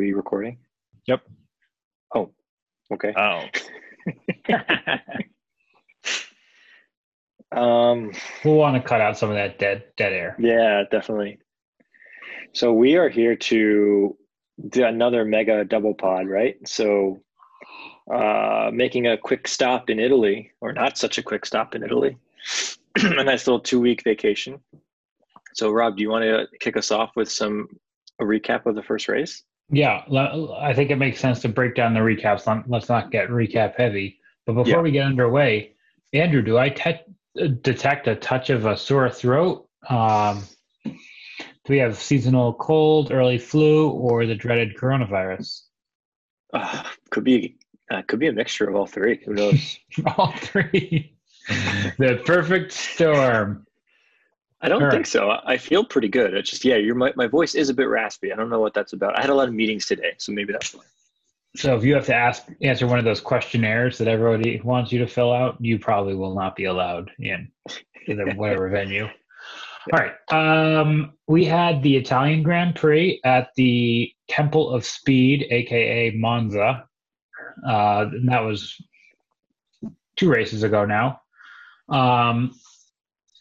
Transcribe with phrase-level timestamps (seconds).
[0.00, 0.56] We recording?
[1.08, 1.20] Yep.
[2.14, 2.30] Oh,
[2.90, 3.12] okay.
[3.14, 3.44] Oh.
[7.52, 8.12] Um,
[8.44, 10.36] We'll want to cut out some of that dead dead air.
[10.38, 11.38] yeah, definitely.
[12.54, 14.16] So we are here to
[14.68, 16.56] do another mega double pod, right?
[16.66, 17.20] So,
[18.10, 22.16] uh, making a quick stop in Italy, or not such a quick stop in Italy,
[22.96, 24.60] a nice little two week vacation.
[25.54, 27.66] So, Rob, do you want to kick us off with some
[28.20, 29.42] a recap of the first race?
[29.70, 30.02] Yeah,
[30.58, 32.46] I think it makes sense to break down the recaps.
[32.46, 34.18] Let- Let's not get recap heavy.
[34.46, 34.80] But before Yeah.
[34.80, 35.74] we get underway,
[36.12, 37.04] Andrew, do I te-
[37.62, 39.68] detect a touch of a sore throat?
[39.88, 40.42] Um,
[40.84, 40.92] do
[41.68, 45.62] we have seasonal cold, early flu, or the dreaded coronavirus?
[46.52, 47.56] Uh, could be
[47.92, 49.20] uh, could be a mixture of all three.
[49.24, 49.78] Who knows?
[50.16, 51.16] All three.
[51.98, 53.66] the perfect storm.
[54.62, 55.38] I don't All think so.
[55.44, 56.34] I feel pretty good.
[56.34, 58.32] It's just yeah, your my, my voice is a bit raspy.
[58.32, 59.16] I don't know what that's about.
[59.18, 60.82] I had a lot of meetings today, so maybe that's why.
[61.56, 64.98] So if you have to ask answer one of those questionnaires that everybody wants you
[65.00, 67.50] to fill out, you probably will not be allowed in
[68.06, 69.08] either whatever venue.
[69.92, 70.12] All right.
[70.30, 76.84] Um, we had the Italian Grand Prix at the Temple of Speed, aka Monza.
[77.66, 78.76] Uh, and that was
[80.16, 81.20] two races ago now.
[81.88, 82.52] Um,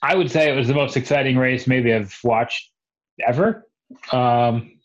[0.02, 2.72] I would say it was the most exciting race maybe I've watched
[3.26, 3.68] ever.
[4.12, 4.80] Um,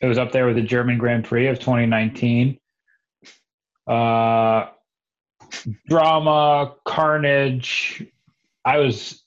[0.00, 2.58] it was up there with the German Grand Prix of 2019.
[3.86, 4.66] Uh,
[5.88, 8.04] drama, carnage.
[8.64, 9.22] I was,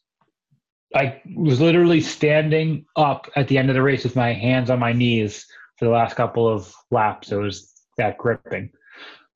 [0.94, 4.80] I was literally standing up at the end of the race with my hands on
[4.80, 5.46] my knees
[5.78, 7.32] for the last couple of laps.
[7.32, 8.72] It was that gripping.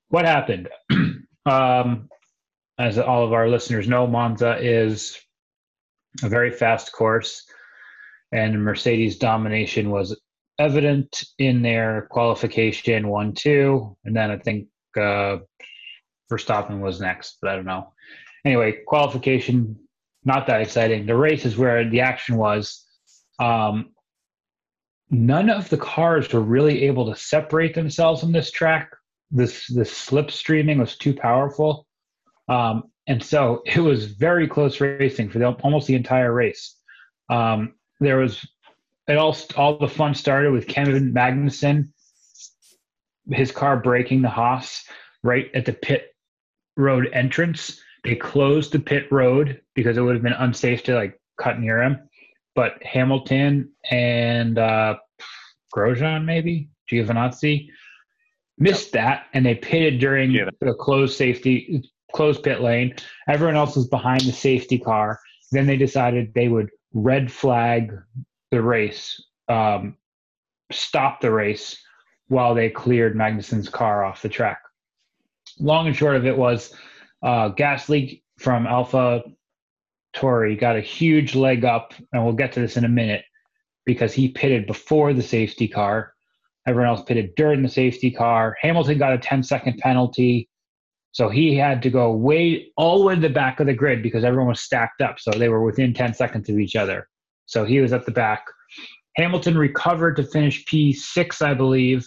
[0.07, 0.69] What happened?
[1.45, 2.09] um,
[2.77, 5.17] as all of our listeners know, Monza is
[6.23, 7.45] a very fast course,
[8.31, 10.19] and Mercedes' domination was
[10.57, 15.37] evident in their qualification one two, and then I think uh,
[16.31, 17.93] Verstappen was next, but I don't know.
[18.45, 19.77] Anyway, qualification
[20.25, 21.05] not that exciting.
[21.05, 22.85] The race is where the action was.
[23.39, 23.91] Um,
[25.09, 28.91] none of the cars were really able to separate themselves on this track.
[29.31, 31.85] This this slipstreaming was too powerful,
[32.47, 36.75] um, and so it was very close racing for the, almost the entire race.
[37.27, 38.47] Um, there was
[39.07, 41.89] it all all the fun started with Kevin Magnussen,
[43.31, 44.85] his car breaking the Haas
[45.23, 46.13] right at the pit
[46.77, 47.81] road entrance.
[48.03, 51.81] They closed the pit road because it would have been unsafe to like cut near
[51.81, 51.97] him.
[52.53, 54.97] But Hamilton and uh,
[55.75, 57.69] Grosjean, maybe Giovinazzi,
[58.59, 60.59] missed that, and they pitted during Giovinazzi.
[60.61, 62.95] the closed safety closed pit lane.
[63.27, 65.19] Everyone else was behind the safety car.
[65.51, 67.93] Then they decided they would red flag
[68.51, 69.97] the race, um,
[70.71, 71.77] stop the race
[72.27, 74.61] while they cleared Magnussen's car off the track.
[75.59, 76.73] Long and short of it was
[77.23, 79.23] uh, Gasly from Alpha
[80.13, 83.23] Tori got a huge leg up, and we'll get to this in a minute
[83.85, 86.13] because he pitted before the safety car.
[86.67, 88.55] Everyone else pitted during the safety car.
[88.61, 90.48] Hamilton got a 10 second penalty.
[91.11, 94.03] So he had to go way all the way to the back of the grid
[94.03, 95.19] because everyone was stacked up.
[95.19, 97.07] So they were within 10 seconds of each other.
[97.45, 98.45] So he was at the back.
[99.15, 102.05] Hamilton recovered to finish P6, I believe.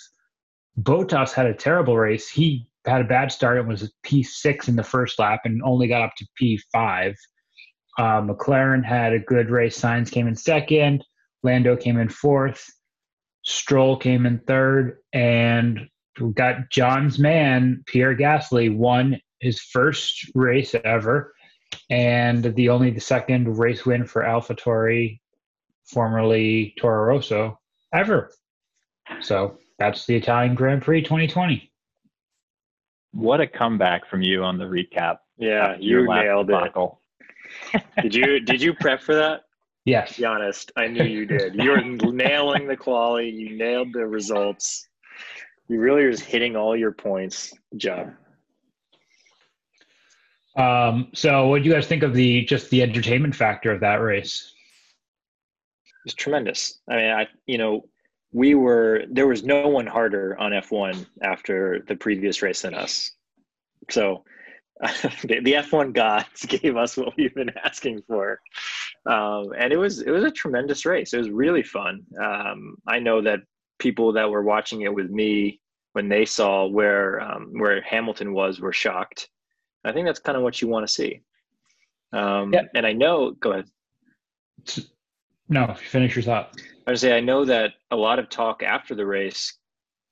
[0.80, 2.30] Bottas had a terrible race.
[2.30, 6.02] He had a bad start and was P6 in the first lap and only got
[6.02, 7.14] up to P5.
[7.98, 9.78] Uh, McLaren had a good race.
[9.78, 11.04] Sainz came in second.
[11.42, 12.64] Lando came in fourth.
[13.44, 14.98] Stroll came in third.
[15.12, 15.88] And
[16.20, 21.34] we got John's man, Pierre Gasly, won his first race ever
[21.90, 25.20] and the only the second race win for AlphaTauri,
[25.84, 27.58] formerly Toro Rosso,
[27.92, 28.30] ever.
[29.20, 31.70] So that's the Italian Grand Prix 2020.
[33.12, 35.18] What a comeback from you on the recap.
[35.36, 37.82] Yeah, you last nailed it.
[38.02, 39.42] Did you did you prep for that?
[39.84, 40.16] Yes.
[40.16, 40.72] Be honest.
[40.76, 41.54] I knew you did.
[41.54, 41.80] You were
[42.12, 43.28] nailing the quality.
[43.28, 44.88] You nailed the results.
[45.72, 47.54] You really are just hitting all your points.
[47.70, 48.12] Good job.
[50.54, 54.02] Um, so what do you guys think of the just the entertainment factor of that
[54.02, 54.52] race?
[56.04, 56.78] It's tremendous.
[56.90, 57.86] I mean, I you know,
[58.32, 63.10] we were there was no one harder on F1 after the previous race than us.
[63.90, 64.24] So
[65.22, 68.38] the, the F1 gods gave us what we've been asking for,
[69.06, 71.14] um, and it was it was a tremendous race.
[71.14, 72.02] It was really fun.
[72.22, 73.40] Um, I know that
[73.78, 75.60] people that were watching it with me
[75.92, 79.28] when they saw where um, where Hamilton was were shocked.
[79.84, 81.22] I think that's kind of what you want to see.
[82.12, 82.62] Um, Yeah.
[82.74, 83.66] And I know, go ahead.
[85.48, 86.60] No, finish your thought.
[86.86, 89.58] I say I know that a lot of talk after the race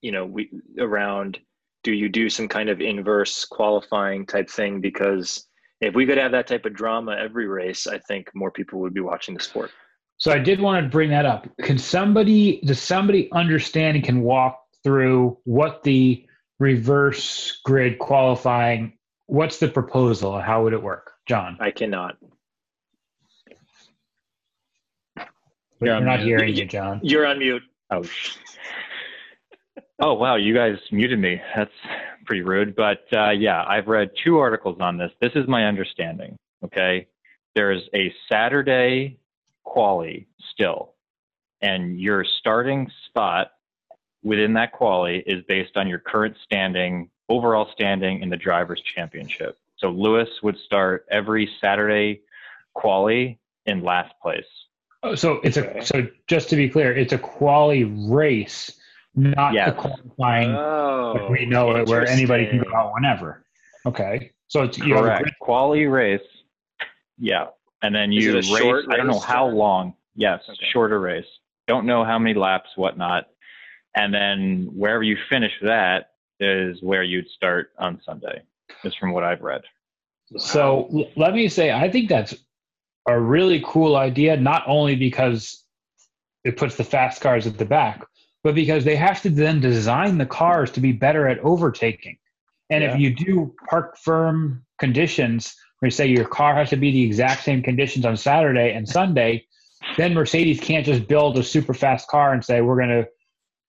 [0.03, 1.39] you know, we around
[1.83, 4.81] do you do some kind of inverse qualifying type thing?
[4.81, 5.47] Because
[5.81, 8.93] if we could have that type of drama every race, I think more people would
[8.93, 9.71] be watching the sport.
[10.19, 11.49] So I did want to bring that up.
[11.63, 16.27] Can somebody, does somebody understand and can walk through what the
[16.59, 18.93] reverse grid qualifying,
[19.27, 20.41] what's the proposal?
[20.41, 21.13] How would it work?
[21.27, 21.57] John?
[21.61, 22.17] I cannot.
[25.81, 26.27] We're on not mute.
[26.27, 27.01] hearing you, John.
[27.03, 27.63] You're on mute.
[27.91, 28.05] Oh.
[30.01, 31.41] oh wow, you guys muted me.
[31.57, 31.73] That's
[32.27, 32.77] pretty rude.
[32.77, 35.11] But uh, yeah, I've read two articles on this.
[35.21, 36.37] This is my understanding.
[36.63, 37.09] Okay,
[37.55, 39.19] there's a Saturday
[39.65, 40.95] quali still,
[41.63, 43.53] and your starting spot
[44.23, 49.59] within that quali is based on your current standing, overall standing in the drivers' championship.
[49.77, 52.21] So Lewis would start every Saturday
[52.75, 54.45] quali in last place.
[55.03, 55.79] Oh, so it's Okay.
[55.79, 58.79] a, so just to be clear, it's a quali race,
[59.15, 59.71] not Yes.
[59.71, 63.45] the qualifying Oh, like we know it where anybody can go out whenever.
[63.87, 64.33] Okay.
[64.49, 65.23] So it's, you have a Correct.
[65.23, 66.21] grid- Quali race.
[67.19, 67.47] Yeah.
[67.83, 69.95] And then you it race, I don't know how long.
[70.17, 70.67] Yes, Okay.
[70.71, 71.25] shorter race.
[71.67, 73.29] Don't know how many laps, whatnot.
[73.95, 78.43] And then wherever you finish that is where you'd start on Sunday,
[78.85, 79.63] is from what I've read.
[80.37, 82.35] So let me say, I think that's
[83.09, 85.65] a really cool idea, not only because
[86.45, 88.07] it puts the fast cars at the back,
[88.43, 92.17] but because they have to then design the cars to be better at overtaking.
[92.71, 92.95] And Yeah.
[92.95, 97.03] if you do parc fermé conditions, where you say your car has to be the
[97.03, 99.45] exact same conditions on Saturday and Sunday,
[99.97, 103.09] then Mercedes can't just build a super fast car and say, we're going to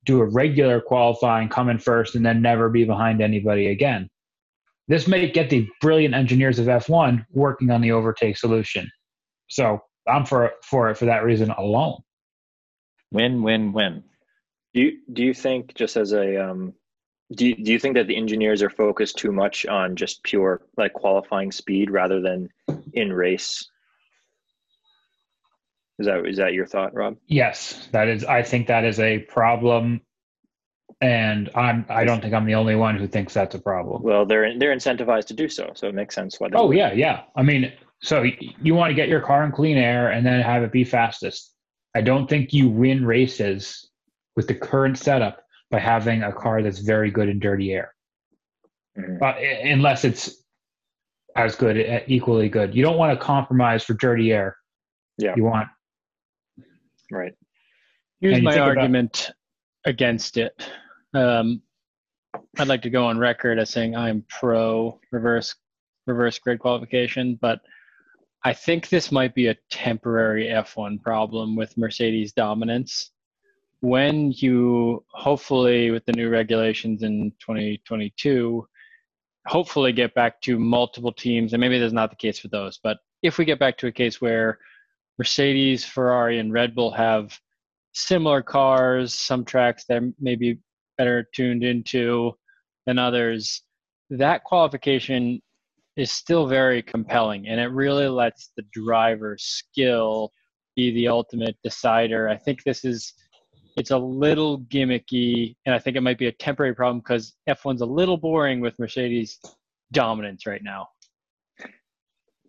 [0.06, 4.09] do a regular qualifying, come in first, and then never be behind anybody again.
[4.88, 8.89] This may get the brilliant engineers of F1 working on the overtake solution.
[9.48, 12.01] So I'm for for it for that reason alone.
[13.12, 14.03] Win, win, win.
[14.74, 16.74] Do you do you think just as a um,
[17.36, 20.62] do you, do you think that the engineers are focused too much on just pure
[20.77, 22.50] like qualifying speed rather than
[22.94, 23.69] in race?
[26.01, 27.18] Is that is that your thought, Rob?
[27.27, 28.25] Yes, that is.
[28.25, 30.01] I think that is a problem,
[31.00, 31.86] and I'm.
[31.89, 34.01] I don't think I'm the only one who thinks that's a problem.
[34.01, 36.50] Well, they're they're incentivized to do so, so it makes sense why.
[36.56, 37.21] Oh yeah, yeah.
[37.36, 37.71] I mean,
[38.01, 38.24] so
[38.59, 41.53] you want to get your car in clean air and then have it be fastest.
[41.95, 43.88] I don't think you win races
[44.36, 47.94] with the current setup by having a car that's very good in dirty air.
[48.98, 49.21] Mhm.
[49.21, 50.44] uh, unless it's
[51.36, 52.75] as good, equally good.
[52.75, 54.57] You don't want to compromise for dirty air.
[55.18, 55.33] Yeah.
[55.38, 55.69] You want
[57.12, 57.34] right.
[58.19, 59.31] Here's my think about- argument
[59.86, 60.54] against it.
[61.13, 61.62] Um,
[62.58, 65.56] I'd like to go on record as saying I'm pro reverse
[66.08, 67.62] reverse grid qualification, but
[68.44, 73.12] I think this might be a temporary F1 problem with Mercedes dominance.
[73.81, 78.68] When you hopefully with the new regulations in 2022
[79.48, 82.98] hopefully get back to multiple teams and maybe that's not the case for those, but
[83.24, 84.60] if we get back to a case where
[85.21, 87.39] Mercedes, Ferrari and Red Bull have
[87.94, 90.57] similar cars, some tracks that may be
[90.97, 92.31] better tuned into
[92.88, 93.62] than others,
[94.10, 95.39] that qualification
[95.96, 100.31] is still very compelling and it really lets the driver's skill
[100.75, 102.27] be the ultimate decider.
[102.27, 103.13] I think this is
[103.77, 107.81] it's a little gimmicky and I think it might be a temporary problem because F1's
[107.81, 109.38] a little boring with Mercedes
[109.91, 110.88] dominance right now.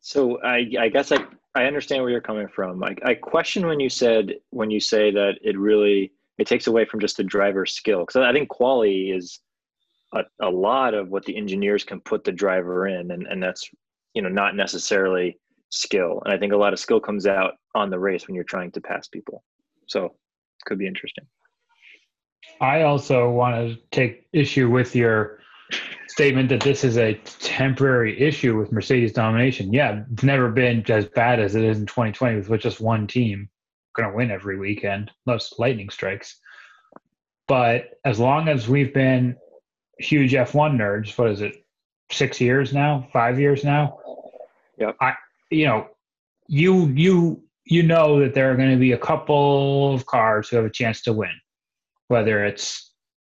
[0.03, 2.83] So I, I guess I, I understand where you're coming from.
[2.83, 6.85] I, I question when you said when you say that it really it takes away
[6.85, 9.39] from just the driver's skill because I think quality is
[10.13, 13.71] a, a lot of what the engineers can put the driver in, and, and that's
[14.13, 15.39] you know not necessarily
[15.71, 16.21] skill.
[16.25, 18.73] And I think a lot of skill comes out on the race when you're trying
[18.73, 19.45] to pass people.
[19.87, 20.15] So
[20.67, 21.27] could be interesting.
[22.61, 25.39] I also want to take issue with your
[26.09, 29.73] statement that this is a temporary issue with Mercedes domination.
[29.73, 33.49] Yeah, it's never been as bad as it is in 2020 with just one team
[33.95, 36.39] going to win every weekend, unless lightning strikes.
[37.49, 39.37] But as long as we've been
[39.99, 41.65] huge F1 nerds, what is it,
[42.11, 43.99] six years now, five years now?
[44.79, 44.97] Yep.
[45.01, 45.15] I,
[45.51, 45.89] you know,
[46.47, 50.57] you you you know that there are going to be a couple of cars who
[50.57, 51.31] have a chance to win
[52.13, 52.93] whether it's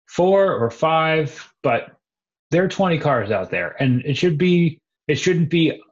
[0.08, 1.92] four or five, but
[2.54, 5.82] there are 20 cars out there and it should be, it shouldn't be,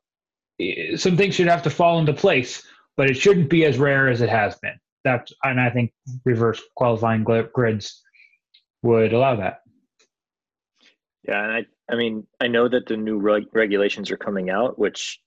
[0.97, 2.63] some things should have to fall into place,
[2.97, 4.79] but it shouldn't be as rare as it has been.
[5.03, 5.93] That's, and I think
[6.25, 8.01] reverse qualifying grids
[8.85, 9.63] would allow that.
[11.27, 14.79] Yeah, and I I mean I know that the new reg- regulations are coming out,
[14.79, 15.21] which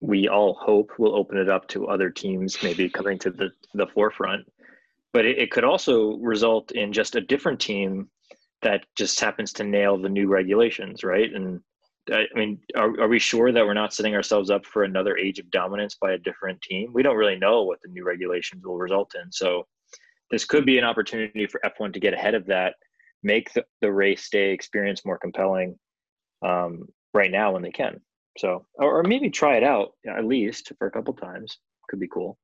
[0.00, 3.86] we all hope will open it up to other teams maybe coming to the the
[3.88, 4.46] forefront.
[5.12, 8.08] But it, it could also result in just a different team
[8.62, 11.32] that just happens to nail the new regulations, right?
[11.32, 11.60] And
[12.12, 15.38] I mean, are, are we sure that we're not setting ourselves up for another age
[15.38, 16.92] of dominance by a different team?
[16.92, 19.30] We don't really know what the new regulations will result in.
[19.32, 19.66] So
[20.30, 22.74] this could be an opportunity for F1 to get ahead of that,
[23.22, 25.78] make the, the race day experience more compelling
[26.44, 28.00] um, right now when they can.
[28.38, 31.58] So, or, or maybe try it out at least for a couple times.
[31.88, 32.38] Could be cool.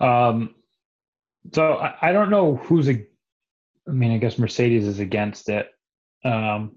[0.00, 0.54] Um,
[1.52, 3.04] so I, I don't know who's a.
[3.88, 5.68] I mean, I guess Mercedes is against it,
[6.24, 6.76] um,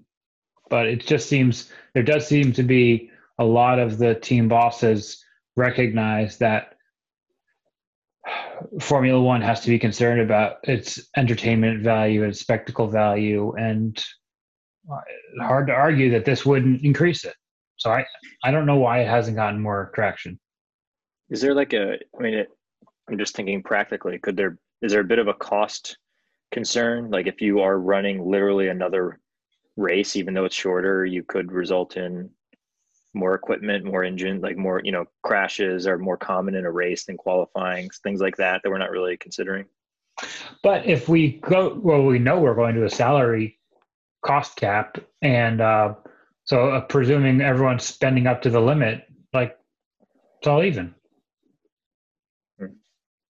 [0.68, 5.24] but it just seems there does seem to be a lot of the team bosses
[5.54, 6.74] recognize that
[8.80, 14.04] Formula One has to be concerned about its entertainment value, and spectacle value, and
[15.40, 17.34] hard to argue that this wouldn't increase it.
[17.76, 18.06] So I,
[18.42, 20.40] I don't know why it hasn't gotten more traction.
[21.28, 21.98] Is there like a?
[22.18, 22.48] I mean, it,
[23.08, 24.18] I'm just thinking practically.
[24.18, 24.58] Could there?
[24.82, 25.98] Is there a bit of a cost
[26.52, 27.10] concern?
[27.10, 29.20] Like if you are running literally another
[29.76, 32.30] race, even though it's shorter, you could result in
[33.14, 37.04] more equipment, more engine, like more, you know, crashes are more common in a race
[37.04, 39.64] than qualifying, things like that that we're not really considering.
[40.62, 43.58] But if we go, well, we know we're going to a salary
[44.24, 45.94] cost cap, and uh,
[46.44, 49.56] so uh, presuming everyone's spending up to the limit, like
[50.38, 50.94] it's all even.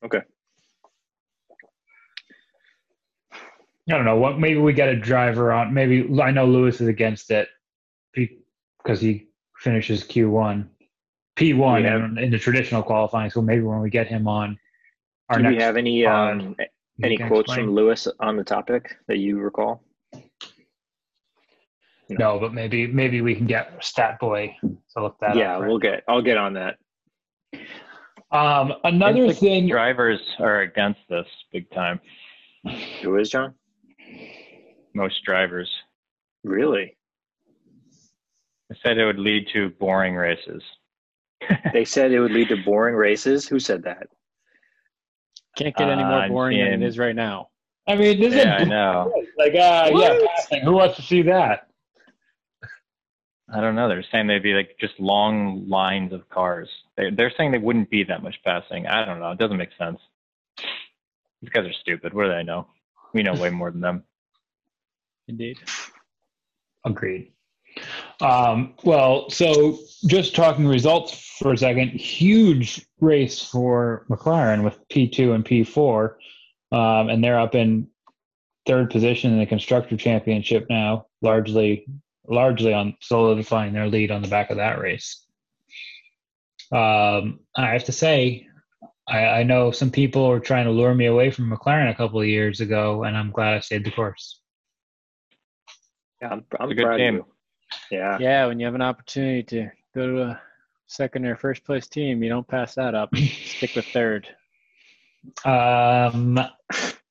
[0.05, 0.21] Okay.
[3.88, 4.38] I don't know what.
[4.38, 5.73] Maybe we get a driver on.
[5.73, 7.49] Maybe I know Lewis is against it
[8.12, 9.29] because he
[9.61, 10.67] finishes Q1,
[11.37, 13.31] P1 have, in, in, the traditional qualifying.
[13.31, 14.59] So maybe when we get him on,
[15.29, 16.57] our do we have any pod, um,
[17.03, 17.67] any quotes explain.
[17.67, 19.83] from Lewis on the topic that you recall?
[22.09, 22.17] No.
[22.35, 25.62] no, but maybe maybe we can get Stat Boy to look that yeah, up.
[25.62, 26.05] Yeah, we'll get.
[26.09, 26.76] I'll get on that.
[28.30, 29.68] Um, another thing.
[29.68, 32.00] Drivers are against this big time.
[33.02, 33.54] Who is John?
[34.95, 35.71] Most drivers.
[36.42, 36.97] Really?
[38.68, 40.62] They said it would lead to boring races.
[41.73, 43.47] they said it would lead to boring races.
[43.47, 44.09] Who said that?
[45.56, 47.49] Can't get any more uh, boring than it is right now.
[47.87, 49.12] I mean, this yeah, is I know.
[49.38, 50.62] Like, uh, yeah, passing.
[50.62, 51.68] Who wants to see that?
[53.53, 53.88] I don't know.
[53.88, 56.69] They're saying they'd be like just long lines of cars.
[56.97, 58.87] They're, they're saying they wouldn't be that much passing.
[58.87, 59.31] I don't know.
[59.31, 60.00] It doesn't make sense.
[61.41, 62.12] These guys are stupid.
[62.12, 62.67] What do they know?
[63.12, 64.05] We know way more than them.
[65.29, 65.59] Indeed.
[66.85, 67.33] Agreed.
[68.21, 75.35] Um, well, so just talking results for a second, huge race for McLaren with P2
[75.35, 76.15] and P4,
[76.73, 77.88] um, and they're up in
[78.67, 81.87] third position in the constructor championship now, largely
[82.28, 85.25] largely on solidifying their lead on the back of that race.
[86.73, 88.49] Um, I have to say,
[89.09, 92.21] I, I, know some people were trying to lure me away from McLaren a couple
[92.21, 94.40] of years ago, and I'm glad I stayed the course.
[96.21, 97.26] Yeah, I'm, I'm proud of you.
[97.90, 98.18] Yeah.
[98.18, 100.40] Yeah, when you have an opportunity to go to a
[100.87, 103.14] second or first place team, you don't pass that up.
[103.16, 104.26] Stick with third.
[105.45, 106.38] Um,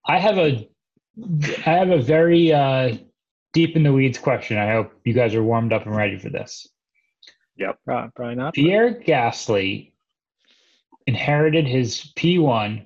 [0.06, 0.70] I have a,
[1.66, 2.98] I have a very uh,
[3.56, 4.58] deep in the weeds question.
[4.58, 6.68] I hope you guys are warmed up and ready for this.
[7.58, 7.80] Yep.
[7.86, 8.54] Probably, probably not.
[8.54, 9.92] Pierre Gasly
[11.08, 12.86] inherited his P1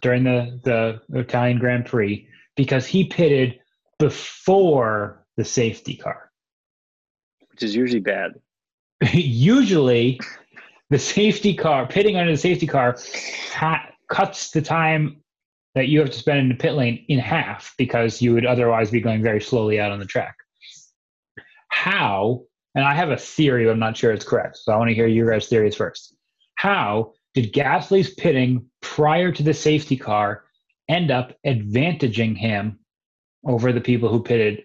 [0.00, 2.26] during the, the Italian Grand Prix
[2.56, 3.60] because he pitted
[3.98, 6.30] before the safety car
[7.60, 8.40] which is usually bad.
[9.12, 10.18] usually,
[10.88, 12.96] the safety car, pitting under the safety car,
[13.52, 15.19] ha- cuts the time
[15.74, 18.90] that you have to spend in the pit lane in half because you would otherwise
[18.90, 20.36] be going very slowly out on the track.
[21.68, 22.42] How,
[22.74, 24.94] and I have a theory, but I'm not sure it's correct, so I want to
[24.94, 26.14] hear your guys' theories first.
[26.56, 30.44] How did Gasly's pitting prior to the safety car
[30.88, 32.80] end up advantaging him
[33.46, 34.64] over the people who pitted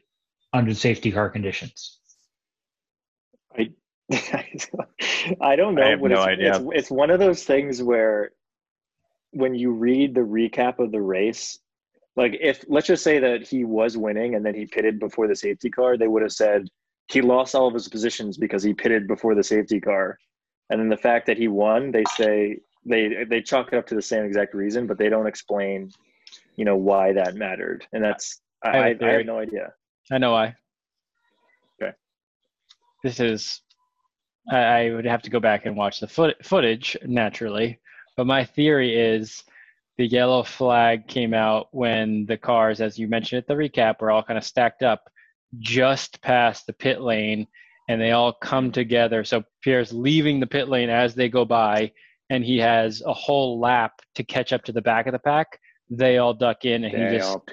[0.51, 1.99] under safety car conditions?
[3.57, 3.71] I
[5.41, 5.83] I don't know.
[5.83, 6.55] I have no it's, idea.
[6.55, 8.31] It's, it's one of those things where
[9.35, 11.59] when you read the recap of the race,
[12.15, 15.35] like if let's just say that he was winning and then he pitted before the
[15.35, 16.67] safety car, they would have said
[17.11, 20.17] he lost all of his positions because he pitted before the safety car.
[20.69, 23.95] And then the fact that he won, they say they they chalk it up to
[23.95, 25.91] the same exact reason, but they don't explain,
[26.55, 27.85] you know, why that mattered.
[27.91, 29.73] And that's I, I, I have no idea.
[30.11, 30.55] I know why.
[31.81, 31.91] Okay.
[33.03, 33.61] This is
[34.49, 37.79] I would have to go back and watch the foot, footage naturally,
[38.15, 39.43] but my theory is
[39.97, 44.11] the yellow flag came out when the cars, as you mentioned at the recap, were
[44.11, 45.09] all kind of stacked up
[45.59, 47.47] just past the pit lane,
[47.87, 49.23] and they all come together.
[49.23, 51.91] So Pierre's leaving the pit lane as they go by,
[52.29, 55.59] and he has a whole lap to catch up to the back of the pack.
[55.89, 57.43] they all duck in and They he just all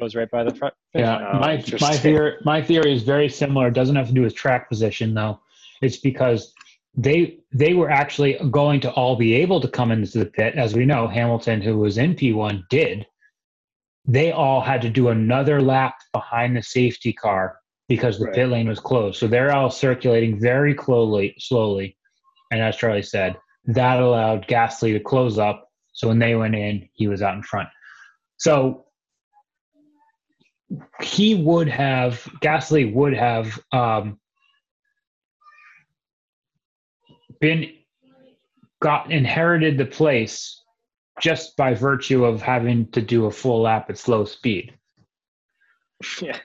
[0.00, 0.74] goes right by the front.
[0.94, 1.32] Yeah.
[1.34, 3.68] Oh, my my theory my theory is very similar.
[3.68, 5.40] It doesn't have to do with track position though.
[5.82, 6.53] It's because
[6.96, 10.74] they they were actually going to all be able to come into the pit, as
[10.74, 11.08] we know.
[11.08, 13.06] Hamilton, who was in P one, did.
[14.06, 17.58] They all had to do another lap behind the safety car
[17.88, 18.34] because the Right.
[18.34, 19.18] pit lane was closed.
[19.18, 21.96] So they're all circulating very slowly, slowly.
[22.50, 23.36] And as Charlie said,
[23.66, 25.68] that allowed Gasly to close up.
[25.92, 27.68] So when they went in, he was out in front.
[28.36, 28.84] So
[31.00, 34.18] he would have Gasly would have um,
[37.44, 37.70] been
[38.80, 40.62] got inherited the place
[41.20, 44.72] just by virtue of having to do a full lap at slow speed.
[46.22, 46.38] yeah.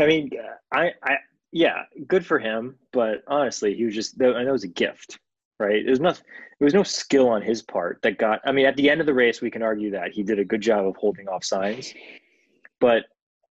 [0.00, 0.30] I mean,
[0.72, 1.16] I, I,
[1.52, 2.76] yeah, good for him.
[2.94, 4.18] But honestly, he was just.
[4.18, 5.18] Know it was a gift,
[5.60, 5.84] right?
[5.86, 6.22] It was not.
[6.58, 8.40] There was no skill on his part that got.
[8.46, 10.44] I mean, at the end of the race, we can argue that he did a
[10.46, 11.94] good job of holding off Sainz,
[12.80, 13.04] but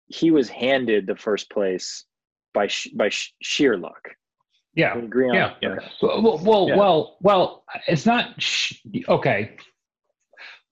[0.07, 2.05] he was handed the first place
[2.53, 4.11] by sh- by sh- sheer luck.
[4.77, 5.55] Yeah, Can we agree on yeah.
[5.63, 5.71] that?
[5.73, 5.87] Okay.
[6.03, 6.77] Well, well, Yeah.
[6.77, 7.65] well, well.
[7.87, 9.57] It's not sh- okay.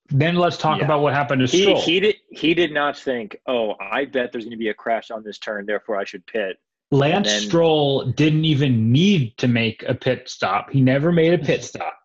[0.09, 0.85] Then let's talk Yeah.
[0.85, 1.80] about what happened to He Stroll.
[1.80, 5.11] he did he did not think, oh, I bet there's going to be a crash
[5.11, 6.59] on this turn, therefore I should pit.
[6.90, 10.71] Lance then- Stroll didn't even need to make a pit stop.
[10.71, 11.99] He never made a pit stop.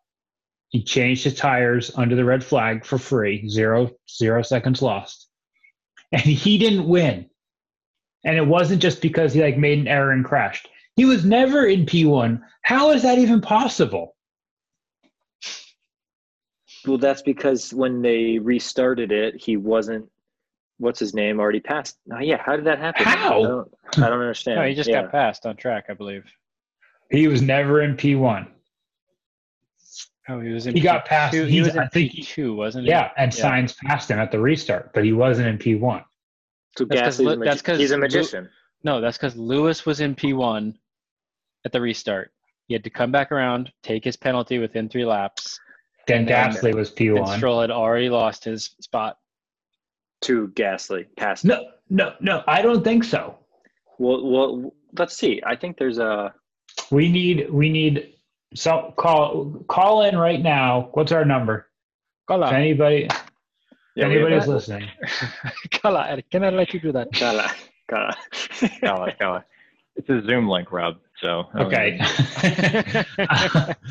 [0.70, 5.28] He changed his tires under the red flag for free, zero zero seconds lost,
[6.12, 7.30] and he didn't win.
[8.24, 10.68] And it wasn't just because he like made an error and crashed.
[10.98, 12.44] He was never in P one.
[12.64, 14.16] How is that even possible?
[16.86, 20.10] Well, that's because when they restarted it, he wasn't.
[20.80, 21.40] What's his name?
[21.40, 21.98] Already passed.
[22.12, 22.42] Oh, yeah.
[22.44, 23.04] How did that happen?
[23.04, 23.40] How?
[23.40, 24.60] I don't, I don't understand.
[24.60, 25.04] No, he just yeah.
[25.04, 26.24] got passed on track, I believe.
[27.12, 28.48] He was never in P one.
[30.30, 30.76] Oh, he was in.
[30.76, 31.34] He got passed.
[31.36, 31.48] P2.
[31.48, 32.90] He was in I think P he- two, wasn't he?
[32.90, 33.44] Yeah, and Yeah.
[33.62, 36.04] Sainz passed him at the restart, but he wasn't in P one.
[36.78, 38.50] So That's 'cause Gasly's Lu- a magi- he's a Lu- magician.
[38.84, 40.78] No, that's because Lewis was in P one
[41.66, 42.32] at the restart.
[42.68, 45.60] He had to come back around, take his penalty within three laps.
[46.08, 47.38] Then And Gasly was P And one.
[47.38, 49.18] Stroll had already lost his spot.
[50.22, 51.46] to Gasly past.
[51.46, 52.44] No, no, no.
[52.48, 53.38] I don't think so.
[54.00, 55.42] Well, well, let's see.
[55.46, 56.34] I think there's a.
[56.92, 58.14] We need we need
[58.56, 60.90] some call call in right now.
[60.94, 61.68] What's our number?
[62.24, 63.08] If Kala, anybody
[63.96, 64.90] Yeah, anybody's have a- listening.
[65.72, 67.12] Kala, can I let you do that?
[67.14, 67.52] Gotta,
[67.90, 68.16] gotta.
[68.82, 69.46] Gala, gala.
[69.96, 70.98] It's a Zoom link, Rob.
[71.22, 72.00] So Okay.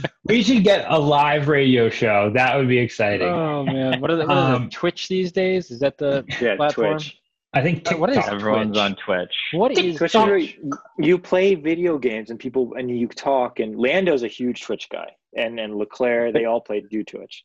[0.25, 2.31] we should get a live radio show.
[2.35, 3.29] That would be exciting.
[3.29, 5.71] oh man, what are the, what are the Um, Twitch these days?
[5.71, 6.99] Is that the yeah, platform?
[6.99, 7.19] Twitch.
[7.55, 8.79] I think Uh, what is Everyone's Twitch.
[8.85, 9.35] on Twitch.
[9.53, 10.59] What is Twitch is Twitch?
[10.99, 15.11] you play video games and people and you talk and Lando's a huge Twitch guy
[15.37, 17.45] and and Leclerc they all play do Twitch.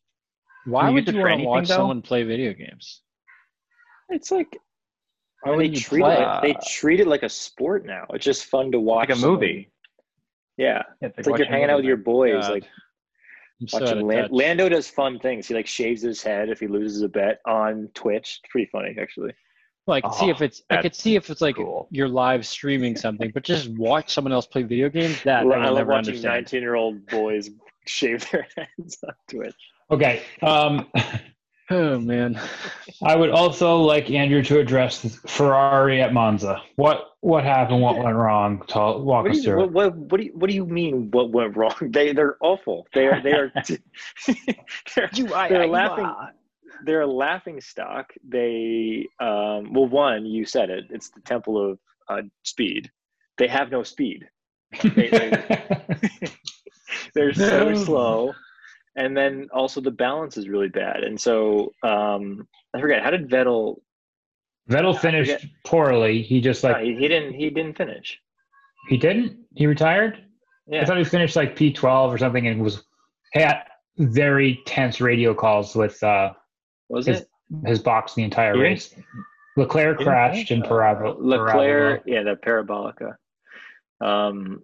[0.66, 1.76] Why you would use you want to watch though?
[1.78, 3.02] someone play video games?
[4.10, 4.58] It's like
[5.44, 6.26] Why they wouldn't you treat it play?
[6.26, 8.06] like, they treat it like a sport now.
[8.12, 9.10] It's just fun to watch.
[9.10, 9.72] Like a movie.
[10.58, 12.52] Yeah, It's it's like you're hanging out with your boys, God.
[12.52, 12.64] like
[13.62, 15.48] I'm watching of Lan- Lando does fun things.
[15.48, 18.40] He like shaves his head if he loses a bet on Twitch.
[18.44, 19.34] It's pretty funny actually.
[19.88, 21.88] Well, I could see Oh, if it's I could see if it's like cool.
[21.90, 25.24] you're live streaming something, but just watch someone else play video games.
[25.24, 27.50] That I I love never watching 19 year old boys
[27.88, 29.56] shave their heads on Twitch.
[29.90, 30.22] Okay.
[30.44, 30.88] Um,
[31.70, 32.40] Oh man,
[33.04, 36.62] I would also like Andrew to address Ferrari at Monza.
[36.76, 37.82] What what happened?
[37.82, 38.64] What went wrong?
[38.68, 39.68] Talk, walk What do us you through.
[39.68, 41.76] what, what, what do you what do you mean what went wrong?
[41.92, 42.88] They they're awful.
[42.94, 43.52] They are they are
[44.96, 45.10] they're,
[45.50, 46.12] they're laughing
[46.86, 48.12] they're a laughing stock.
[48.28, 52.92] They um well one, you said it, it's the temple of uh, speed.
[53.38, 54.28] They have no speed.
[54.84, 55.44] They, they,
[57.14, 58.34] they're so slow.
[58.96, 61.04] And then also the balance is really bad.
[61.04, 63.82] And so um I forget, how did Vettel
[64.70, 66.22] Vettel finished poorly.
[66.22, 68.20] He just no, like he, he didn't he didn't finish.
[68.90, 69.38] he didn't.
[69.56, 70.24] He retired.
[70.68, 70.78] Yeah.
[70.78, 70.86] I Yeah.
[70.86, 72.84] thought he finished like P twelve or something, and was
[73.34, 73.64] had
[73.98, 76.34] very tense radio calls with uh,
[76.90, 77.30] Was his it?
[77.66, 78.96] his box the entire He race.
[79.58, 81.18] Leclerc he crashed in Parabo.
[81.20, 83.16] Leclerc, yeah, the parabolica.
[84.00, 84.64] Um,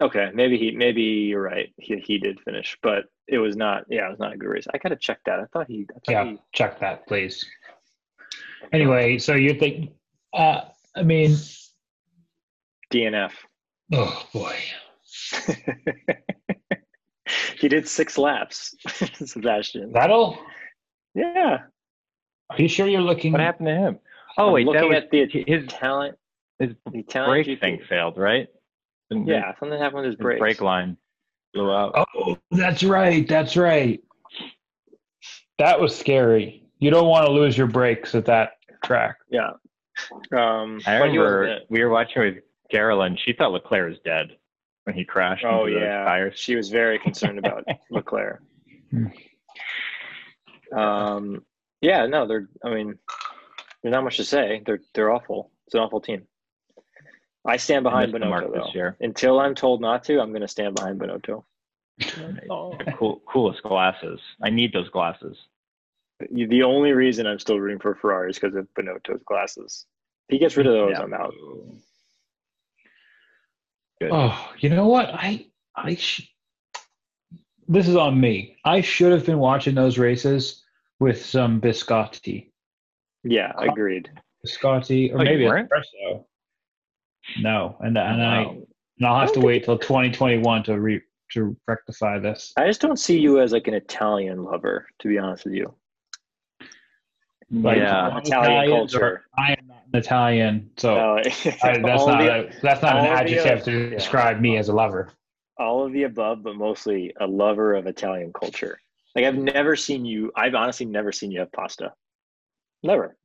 [0.00, 1.72] okay, maybe he, maybe you're right.
[1.76, 3.84] He he did finish, but it was not.
[3.88, 4.66] Yeah, it was not a good race.
[4.72, 5.40] I gotta check that.
[5.40, 5.86] I thought he.
[5.90, 7.44] I thought Yeah, he check that, please.
[8.72, 9.90] Anyway, so you think?
[10.32, 10.62] Uh,
[10.96, 11.36] I mean,
[12.92, 13.32] DNF.
[13.92, 14.56] oh boy.
[17.58, 18.74] he did six laps,
[19.24, 19.92] Sebastian.
[19.92, 20.38] Vettel,
[21.14, 21.58] Yeah.
[22.50, 23.32] are you sure you're looking?
[23.32, 23.98] What happened to him?
[24.36, 26.16] Oh I'm wait, that looking was at the his talent.
[26.58, 27.60] his The talent brake GP.
[27.60, 28.48] thing failed, right?
[29.10, 30.38] Didn't his- Yeah, something happened with his his brakes.
[30.40, 30.96] brake line
[31.54, 32.06] blew out.
[32.16, 33.26] Oh, that's right.
[33.26, 34.00] That's right.
[35.58, 36.64] That was scary.
[36.78, 38.52] You don't want to lose your brakes at that
[38.84, 39.16] track.
[39.30, 39.50] Yeah.
[40.32, 42.36] Um, I but he wasn't remember we were watching with
[42.70, 43.16] Carolyn.
[43.16, 44.36] She thought Leclerc was dead
[44.84, 46.38] when he crashed Oh into yeah, those tires.
[46.38, 48.40] she was very concerned about Leclerc.
[48.90, 49.06] Hmm.
[50.72, 51.42] Um,
[51.80, 52.48] yeah, no, they're.
[52.64, 52.94] I mean,
[53.82, 54.62] there's not much to say.
[54.64, 55.50] They're they're awful.
[55.66, 56.22] It's an awful team.
[57.48, 58.96] I stand behind missed the mark this year.
[59.00, 61.44] Until I'm told not to, I'm going to stand behind Binotto.
[62.50, 62.76] Oh.
[62.98, 64.20] Cool, coolest glasses.
[64.42, 65.36] I need those glasses.
[66.30, 69.86] The only reason I'm still rooting for Ferrari is because of Binotto's glasses.
[70.28, 71.02] If he gets rid of those, Yeah.
[71.02, 71.32] I'm out.
[74.00, 74.10] Good.
[74.12, 75.08] Oh, you know what?
[75.12, 76.28] I I sh-
[77.68, 78.56] this is on me.
[78.64, 80.64] I should have been watching those races
[81.00, 82.50] with some biscotti,
[83.24, 84.10] Yeah, agreed.
[84.46, 86.24] biscotti, or Oh, maybe espresso.
[87.40, 88.56] No, and and I Wow.
[88.98, 91.00] and I'll have to wait till 2021 to re
[91.32, 92.52] to rectify this.
[92.56, 95.74] I just don't see you as like an Italian lover, to be honest with you.
[97.50, 98.18] Like, Yeah.
[98.18, 99.24] Italian culture.
[99.36, 101.22] I am not an Italian, so No, I,
[101.82, 103.90] that's not the, a, that's not an of the, adjective to yeah.
[103.90, 105.10] describe me as a lover.
[105.58, 108.78] all of the above, but mostly a lover of Italian culture.
[109.14, 110.30] Like I've never seen you.
[110.36, 111.92] I've honestly never seen you have pasta.
[112.82, 113.16] Never.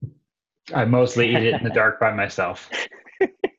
[0.73, 2.69] I mostly eat it in the dark by myself.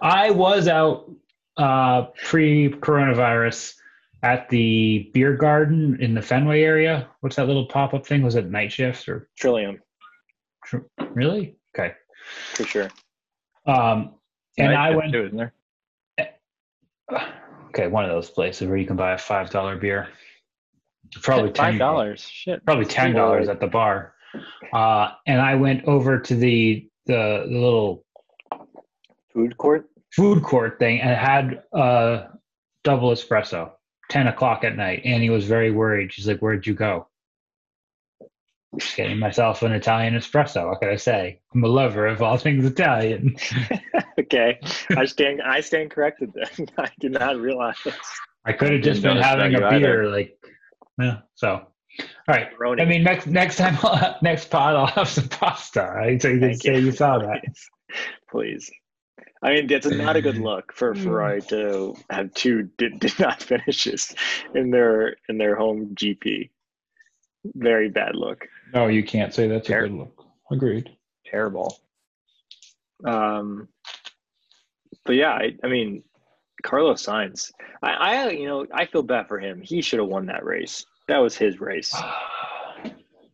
[0.00, 1.10] I was out
[1.56, 3.74] uh, pre coronavirus
[4.22, 7.08] at the beer garden in the Fenway area.
[7.20, 8.22] What's that little pop up thing?
[8.22, 9.80] Was it night shifts or Trillium
[10.64, 10.78] tr-
[11.14, 11.56] really?
[11.76, 11.94] Okay.
[12.54, 12.90] for sure.
[13.66, 14.14] Um,
[14.56, 15.52] and Night I went, too, isn't there?
[17.68, 20.08] okay, one of those places where you can buy a $5 beer.
[21.22, 22.18] Probably five $10.
[22.18, 22.64] Shit.
[22.66, 24.14] probably ten dollars at the bar.
[24.74, 28.04] Uh, and I went over to the, the the little
[29.38, 29.88] Food court.
[30.10, 32.30] food court thing and it had a
[32.82, 33.70] double espresso,
[34.10, 35.02] ten o'clock at night.
[35.04, 36.12] Annie was very worried.
[36.12, 37.06] She's like, "Where'd you go?"
[38.96, 40.68] Getting myself an Italian espresso.
[40.68, 41.40] What can I say?
[41.54, 43.36] I'm a lover of all things Italian.
[44.18, 44.58] okay,
[44.96, 45.40] I stand.
[45.40, 46.32] I stand corrected.
[46.34, 47.76] Then I did not realize.
[48.44, 50.36] I could have just been having a you beer, like,
[51.00, 51.18] yeah.
[51.36, 51.66] So, all
[52.26, 52.48] right.
[52.58, 52.82] Roni.
[52.82, 55.92] I mean, next next time, I'll have, next pod, I'll have some pasta.
[55.94, 56.20] Right?
[56.20, 57.44] So you can Thank say you saw that.
[58.28, 58.68] Please.
[59.42, 63.42] I mean, it's not a good look for Ferrari to have two did, did not
[63.42, 64.14] finishes
[64.54, 66.50] in their in their home GP.
[67.54, 68.48] Very bad look.
[68.74, 70.24] No, you can't say that's a good look.
[70.50, 70.90] Agreed.
[71.24, 71.78] Terrible.
[73.04, 73.68] Um,
[75.04, 76.02] but yeah, I, I mean,
[76.62, 77.52] Carlos Sainz.
[77.82, 79.60] I, I, you know, I feel bad for him.
[79.62, 80.84] He should have won that race.
[81.06, 81.94] That was his race.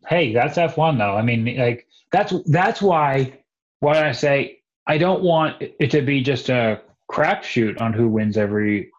[0.07, 1.17] Hey, that's F1 though.
[1.17, 3.39] I mean, like that's that's why
[3.79, 4.54] why I say
[4.87, 8.91] I don't want it to be just a crapshoot on who wins every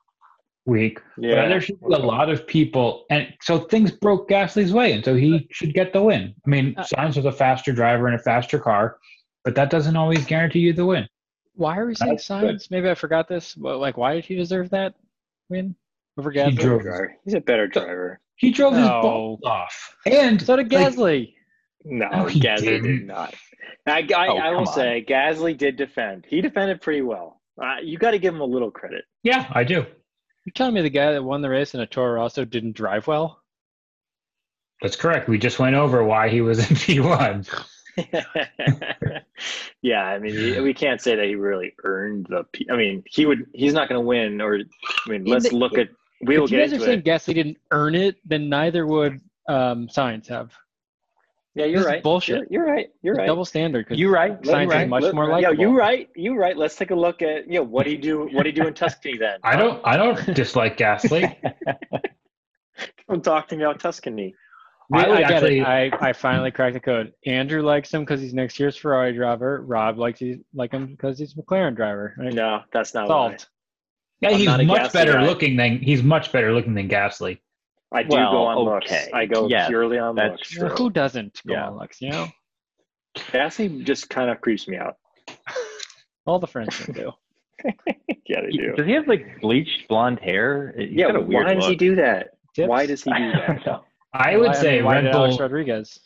[0.65, 0.99] week.
[1.17, 4.93] But Yeah, there should be a lot of people, and so things broke Gasly's way,
[4.93, 6.35] and so he should get the win.
[6.45, 8.99] I mean, Uh, Sainz was a faster driver and a faster car,
[9.45, 11.09] but that doesn't always guarantee you the win.
[11.55, 12.61] Why are we saying That's good.
[12.71, 13.55] Maybe I forgot this.
[13.55, 14.95] But like, why did he deserve that
[15.49, 15.75] win
[16.19, 16.51] over Gasly?
[16.51, 16.83] He drove-
[17.25, 18.21] He's a better driver.
[18.37, 19.01] He drove his No.
[19.01, 21.35] balls off, and So did like, Gasly.
[21.89, 23.11] No, No, he Gasly did didn't.
[23.13, 23.33] I,
[23.87, 24.67] I, Oh, I will on.
[24.67, 26.27] say, Gasly did defend.
[26.29, 27.41] He defended pretty well.
[27.63, 29.05] Uh, you got to give him a little credit.
[29.23, 29.75] yeah, I do.
[30.45, 33.07] You're telling me the guy that won the race in a Toro Rosso didn't drive
[33.07, 33.41] well?
[34.83, 35.29] That's correct.
[35.29, 37.49] We just went over why he was in P1.
[39.83, 42.45] yeah, I mean, we can't say that he really earned the.
[42.53, 43.47] P- I mean, he would.
[43.55, 44.41] He's not going to win.
[44.41, 45.89] Or, I mean, let's look at.
[46.23, 47.05] We will if you get guys are saying it.
[47.05, 50.53] Gasly didn't earn it, then neither would um, Sainz have.
[51.57, 52.03] Yeah, you're this is right.
[52.03, 52.49] bullshit.
[52.51, 52.87] You're, you're right.
[53.03, 53.27] You're It's right.
[53.27, 53.89] Double standard.
[53.89, 54.33] 'cause You're right.
[54.33, 54.89] Let- You Sainz is right.
[54.89, 55.61] much let- more Yeah, likable.
[55.61, 56.09] you right.
[56.15, 56.57] You're right.
[56.57, 57.51] Let's take a look at.
[57.51, 58.29] Yeah, what do you do?
[58.33, 59.39] What do you do in Tuscany then?
[59.43, 59.81] I don't.
[59.85, 61.35] I don't dislike Gasly.
[63.09, 64.35] I'm talking about Tuscany.
[64.93, 65.65] I I, would get actually- it.
[65.67, 67.13] I, I finally cracked the code.
[67.25, 69.63] Andrew likes him because he's next year's Ferrari driver.
[69.67, 72.15] Rob likes he, like him because he's McLaren driver.
[72.19, 72.33] Right?
[72.33, 73.31] No, that's not why.
[73.31, 73.47] Solved.
[74.21, 75.27] Yeah, I'm he's much better guy.
[75.27, 77.39] looking than he's much better looking than Gasly.
[77.97, 78.95] I do Well, go on okay.
[79.03, 79.09] looks.
[79.13, 80.51] I go Yes, purely on that's looks.
[80.51, 80.69] true.
[80.69, 81.67] Who doesn't go Yeah.
[81.69, 82.01] on Lux?
[82.03, 82.27] You know,
[83.15, 84.97] Cassie just kind of creeps me out.
[86.27, 87.13] all the Frenchmen do.
[88.29, 88.73] Yeah, they do.
[88.77, 90.75] Does he have like bleached blonde hair?
[90.77, 92.31] He's Yeah, got a weird why does he do that?
[92.55, 92.69] Tips?
[92.69, 93.65] Why does he do I that?
[93.65, 93.83] don't.
[94.13, 95.43] I would Why- say mean, why Red did Alex Bull.
[95.45, 96.01] Rodriguez.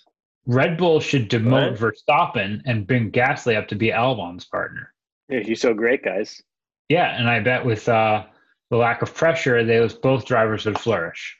[0.46, 1.94] Red Bull should demote What?
[2.08, 4.92] Verstappen and bring Gasly up to be Albon's partner.
[5.28, 6.42] Yeah, he's so great, guys.
[6.88, 8.24] Yeah, and I bet with uh,
[8.70, 11.36] the lack of pressure, those both drivers would flourish.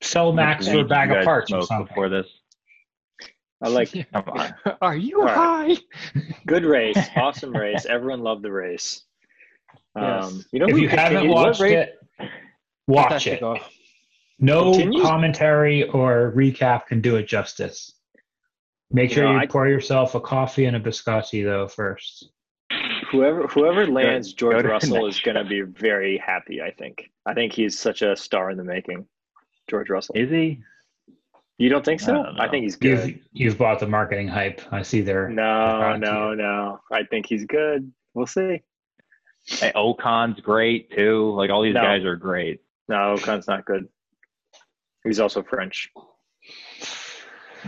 [0.00, 1.86] Sell Max How for a bag of did you guys parts or something.
[1.86, 2.26] before this.
[3.62, 4.54] I like Come on.
[4.80, 5.78] Are you All right.
[6.14, 6.22] high?
[6.46, 7.86] good race, awesome race.
[7.86, 9.02] Everyone loved the race.
[9.96, 10.44] Um, Yes.
[10.52, 11.88] you know If you haven't continued- what watched race-
[12.20, 12.28] it,
[12.86, 13.42] watch it.
[13.42, 13.56] Oh,
[14.38, 15.02] No Continue?
[15.02, 17.94] commentary or recap can do it justice.
[18.92, 22.30] Make sure No, you I- pour yourself a coffee and a biscotti though first.
[23.10, 26.60] Whoever whoever lands George Russell is going to be very happy.
[26.62, 27.10] I think.
[27.26, 29.06] I think he's such a star in the making.
[29.68, 30.14] George Russell.
[30.16, 30.60] Is he?
[31.58, 32.14] You don't think so?
[32.22, 32.44] I.
[32.46, 33.08] I think he's good.
[33.08, 34.60] You've you've bought the marketing hype.
[34.72, 35.28] I see there.
[35.28, 36.80] No, no, no.
[36.92, 37.90] I think he's good.
[38.14, 38.62] We'll see.
[39.46, 41.32] Hey, Ocon's great too.
[41.34, 41.82] Like all these No.
[41.82, 42.60] guys are great.
[42.88, 43.88] No, Ocon's not good.
[45.04, 45.90] He's also French.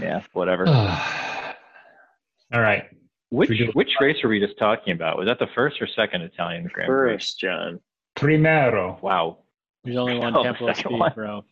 [0.00, 0.66] Yeah, whatever.
[2.52, 2.84] All right.
[3.30, 5.16] Which which race were we just talking about?
[5.16, 7.12] Was that the first or second Italian Grand Prix?
[7.14, 7.80] First, John.
[8.16, 8.98] Primero.
[9.02, 9.38] Wow.
[9.84, 11.12] There's only one Oh, temple of speed, one.
[11.14, 11.44] bro.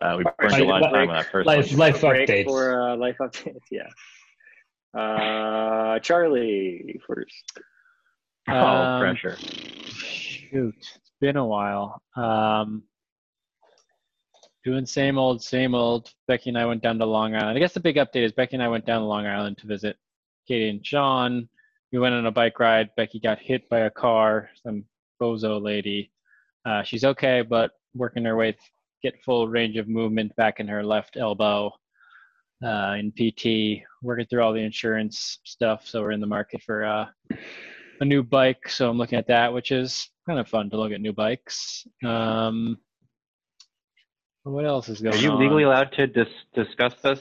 [0.00, 1.78] Uh, we burned right, a lot of like- time on that first Life one.
[1.78, 2.44] life Break updates.
[2.46, 3.60] for uh, life updates.
[3.70, 3.88] Yeah.
[4.98, 7.58] Uh, Charlie first.
[8.48, 9.36] Oh, Um, pressure.
[9.38, 12.02] Shoot, it's been a while.
[12.16, 12.82] Um,
[14.64, 16.10] doing same old, same old.
[16.28, 17.56] Becky and I went down to Long Island.
[17.56, 19.66] I guess the big update is Becky and I went down to Long Island to
[19.66, 19.96] visit
[20.46, 21.48] Katie and Sean.
[21.92, 22.90] We went on a bike ride.
[22.96, 24.84] Becky got hit by a car, some
[25.20, 26.10] bozo lady.
[26.66, 28.62] Uh, she's okay, but working her way, th-
[29.02, 31.72] get full range of movement back in her left elbow.
[32.64, 35.86] Uh, in PT, working through all the insurance stuff.
[35.86, 37.04] So we're in the market for uh,
[38.00, 38.68] a new bike.
[38.70, 41.86] So I'm looking at that, which is kind of fun to look at new bikes.
[42.02, 42.78] Um,
[44.44, 45.20] what else is going on?
[45.20, 45.40] Are you on?
[45.40, 47.20] legally allowed to dis- discuss this?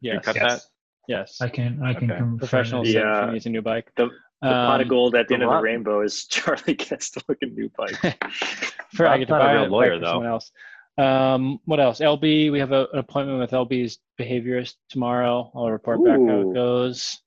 [0.00, 0.24] Yes.
[0.24, 0.44] cut Yes.
[0.52, 0.60] that?
[1.08, 1.40] Yes.
[1.40, 2.18] I can I can Okay.
[2.18, 2.88] confirm Professional it.
[2.90, 3.00] Yeah.
[3.32, 3.40] yeah.
[3.40, 3.90] for a new bike.
[3.96, 4.08] The,
[4.42, 7.22] the pot of Um, gold at the end of the rainbow is Charlie gets to
[7.28, 7.96] look at new bike.
[8.94, 10.06] for I get to buy a buy real it, bike lawyer, for though.
[10.06, 10.52] someone else.
[10.98, 12.00] Um, what else?
[12.00, 15.50] LB, we have a, an appointment with LB's behaviorist tomorrow.
[15.54, 17.20] I'll report back how it goes.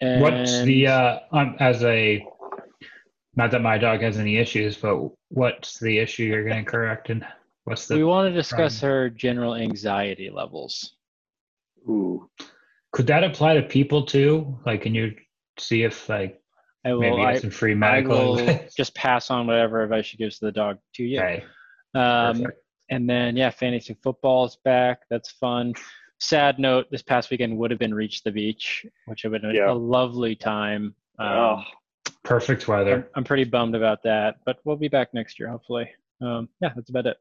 [0.00, 2.24] And What's the uh um, as a
[3.34, 4.96] not that my dog has any issues, but
[5.28, 7.24] what's the issue you're getting corrected?
[7.64, 10.94] What's the we want to discuss her general anxiety levels.
[11.88, 12.28] Ooh.
[12.92, 14.58] could that apply to people too?
[14.66, 15.14] Like can you
[15.60, 16.40] see if like
[16.84, 17.00] I will.
[17.00, 20.38] maybe I, get some free I medical will just pass on whatever advice she gives
[20.38, 21.20] to the dog to you.
[21.20, 21.44] Okay.
[21.94, 22.60] Um, perfect.
[22.90, 25.00] and then yeah, fantasy football is back.
[25.10, 25.74] That's fun.
[26.20, 29.54] Sad note: this past weekend would have been reach the beach, which would have been
[29.54, 29.70] Yeah.
[29.70, 30.94] a lovely time.
[31.18, 31.62] Um, oh,
[32.24, 33.10] Perfect I'm, weather.
[33.14, 35.88] I'm pretty bummed about that, but we'll be back next year hopefully.
[36.20, 37.16] Um, yeah, that's about it.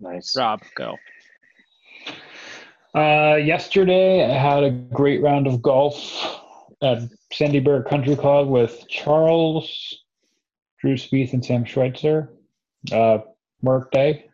[0.00, 0.34] nice.
[0.36, 0.96] Rob, go.
[2.94, 5.94] Uh, yesterday, I had a great round of golf
[6.82, 6.98] at
[7.32, 9.98] Sandyberg Country Club with Charles,
[10.80, 12.30] Drew Spieth, and Sam Schweitzer.
[12.90, 13.18] Uh,
[13.92, 14.28] day,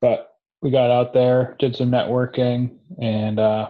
[0.00, 0.30] but
[0.62, 3.68] we got out there, did some networking, and uh,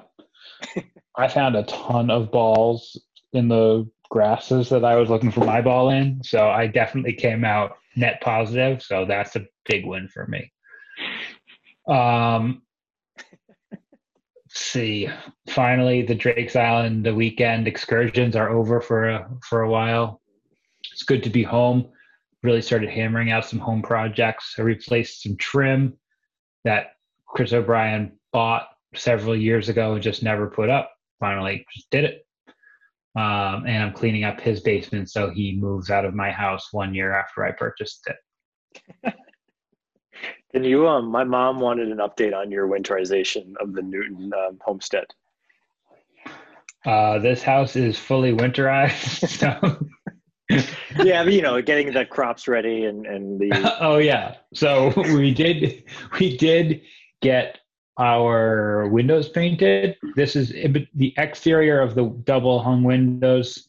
[1.16, 3.00] I found a ton of balls
[3.32, 6.22] in the grasses that I was looking for my ball in.
[6.22, 8.82] So I definitely came out net positive.
[8.82, 10.52] So that's a big win for me.
[11.88, 12.62] Um,
[14.50, 15.08] see.
[15.48, 20.20] Finally the drake's island the weekend excursions are over for a for a while.
[20.92, 21.88] It's good to be home.
[22.42, 24.54] Really started hammering out some home projects.
[24.58, 25.94] I replaced some trim
[26.64, 26.92] that
[27.26, 30.92] chris o'brien bought several years ago and just never put up.
[31.20, 32.26] Finally just did it.
[33.16, 36.94] Um, and i'm cleaning up his basement so he moves out of my house one
[36.94, 39.14] year after i purchased it
[40.52, 40.88] Can you?
[40.88, 45.06] Um, my mom wanted an update on your winterization of the Newton um, homestead.
[46.84, 49.86] uh, this house is fully winterized so
[51.04, 54.36] yeah, but, you know, getting the crops ready and and the oh yeah.
[54.54, 55.84] So we did
[56.18, 56.82] we did
[57.22, 57.58] get
[57.98, 59.96] our windows painted.
[60.16, 63.68] This is the exterior of the double hung windows,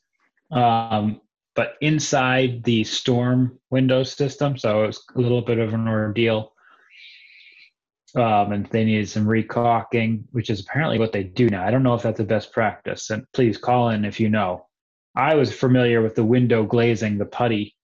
[0.52, 1.22] um,
[1.56, 4.58] but inside the storm window system.
[4.58, 6.51] So it was a little bit of an ordeal.
[8.16, 11.66] Um, and they needed some recaulking, which is apparently what they do now.
[11.66, 13.10] I don't know if that's the best practice.
[13.10, 14.68] And please call in if you know.
[15.16, 17.76] I was familiar with the window glazing, the putty,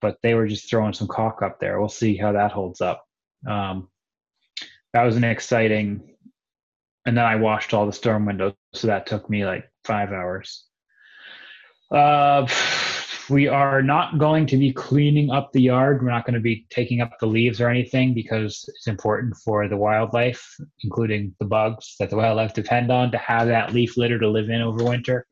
[0.00, 1.78] but they were just throwing some caulk up there.
[1.78, 3.04] We'll see how that holds up.
[3.46, 3.88] Um,
[4.92, 6.16] that was an exciting.
[7.06, 10.64] And then I washed all the storm windows, so that took me like five hours.
[11.90, 12.46] Uh,
[13.30, 16.02] we are not going to be cleaning up the yard.
[16.02, 19.68] We're not going to be taking up the leaves or anything because it's important for
[19.68, 20.44] the wildlife,
[20.82, 24.50] including the bugs that the wildlife depend on, to have that leaf litter to live
[24.50, 25.26] in over winter.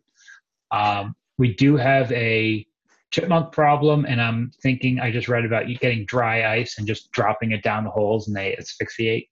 [0.70, 2.66] Um, we do have a
[3.10, 7.10] chipmunk problem, and I'm thinking I just read about you getting dry ice and just
[7.12, 9.26] dropping it down the holes and they asphyxiate.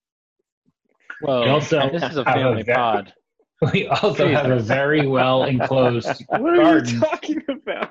[1.22, 3.12] Well, We also this is a have a very- pod.
[3.72, 6.94] We also have a very well enclosed what are garden.
[6.94, 7.85] you talking about?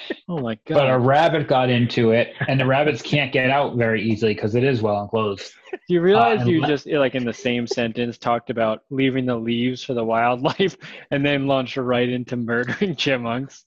[0.28, 0.74] Oh my god!
[0.74, 4.54] But a rabbit got into it, and the rabbits can't get out very easily because
[4.54, 5.52] it is well enclosed.
[5.72, 8.82] Do you realize uh, and you le- just like in the same sentence talked about
[8.90, 10.76] leaving the leaves for the wildlife,
[11.10, 13.64] and then launched right into murdering chipmunks?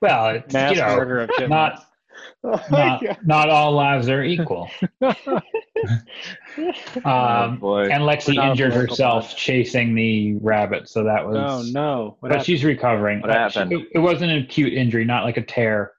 [0.00, 1.50] Well, it's, Mass you know, murder of chipmunks.
[1.50, 1.86] not
[2.44, 3.18] Oh not, God.
[3.24, 4.68] not all lives are equal.
[5.02, 5.10] oh
[7.04, 7.88] Um, boy.
[7.88, 9.36] and Lexi injured herself pod.
[9.36, 11.36] chasing the rabbit, so that was.
[11.36, 12.16] oh no!
[12.20, 12.46] What but happened?
[12.46, 13.20] she's recovering.
[13.20, 13.80] What Uh, she- happened?
[13.80, 15.92] it, it wasn't an acute injury, not like a tear.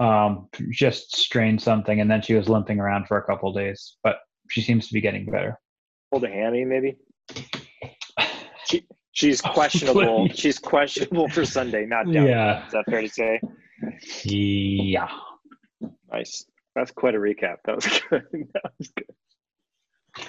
[0.00, 3.96] Um, just strained something, and then she was limping around for a couple of days.
[4.02, 4.16] But
[4.50, 5.58] she seems to be getting better.
[6.10, 6.96] Hold a hammy, maybe.
[8.66, 10.26] She, she's Oh, questionable.
[10.28, 12.26] she's questionable for Sunday, not down.
[12.26, 13.38] Yeah, Is that fair to say?
[14.24, 15.06] yeah.
[16.14, 16.44] Nice.
[16.76, 17.56] That's quite a recap.
[17.64, 18.48] That was good.
[18.54, 20.26] that was good.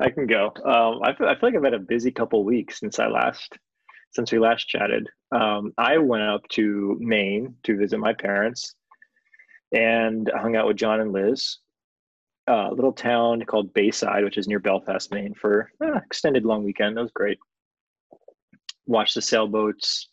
[0.00, 0.52] I can go.
[0.64, 3.56] Um, I, feel, I feel like I've had a busy couple weeks since I last
[4.12, 5.06] since we last chatted.
[5.32, 8.74] Um, I went up to Maine to visit my parents
[9.72, 11.58] and hung out with John and Liz.
[12.46, 16.96] A little town called Bayside, which is near Belfast, Maine, for uh, extended long weekend.
[16.96, 17.38] That was great.
[18.86, 20.08] Watched the sailboats,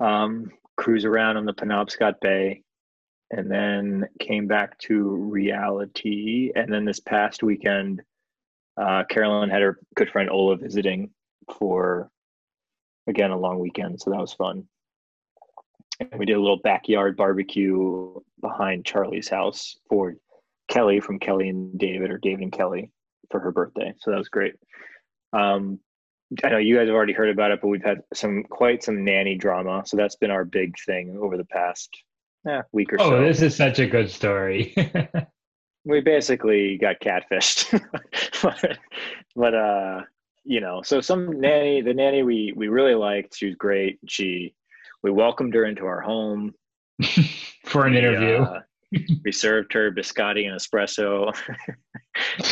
[0.00, 2.62] um, cruise around on the Penobscot Bay,
[3.30, 6.52] and then came back to reality.
[6.54, 8.02] And then this past weekend,
[8.76, 11.10] uh, Carolyn had her good friend Ola visiting
[11.58, 12.10] for
[13.06, 14.64] again a long weekend, so that was fun.
[16.00, 20.14] And we did a little backyard barbecue behind Charlie's house for
[20.68, 22.90] Kelly from Kelly and David, or David and Kelly,
[23.30, 23.92] for her birthday.
[23.98, 24.54] So that was great.
[25.32, 25.78] Um,
[26.44, 29.04] I know you guys have already heard about it, but we've had some quite some
[29.04, 29.82] nanny drama.
[29.84, 31.90] So that's been our big thing over the past
[32.48, 33.20] eh, week or Oh, so.
[33.24, 34.74] this is such a good story.
[35.84, 37.80] we basically got catfished
[38.42, 38.78] but,
[39.34, 40.02] but uh
[40.44, 44.54] you know so some nanny the nanny we we really liked she was great she
[45.02, 46.52] we welcomed her into our home
[47.64, 48.42] For an We, interview.
[48.42, 48.60] uh,
[49.24, 51.34] we served her biscotti and espresso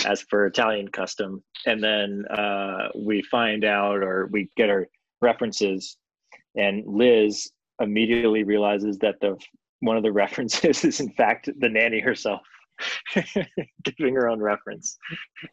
[0.07, 4.87] as per italian custom and then uh we find out or we get our
[5.21, 5.99] references
[6.57, 9.37] and liz immediately realizes that the
[9.81, 12.43] one of the references is in fact the nanny herself
[13.85, 14.99] giving her own reference.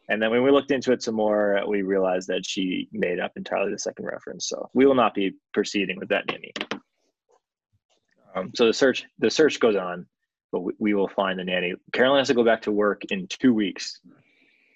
[0.08, 3.32] And then when we looked into it some more, we realized that she made up
[3.36, 4.48] entirely the second reference.
[4.48, 6.52] So we will not be proceeding with that nanny.
[8.34, 10.06] Um, so the search the search goes on,
[10.52, 11.74] but we, we will find the nanny.
[11.92, 13.98] Carolyn has to go back to work in two weeks,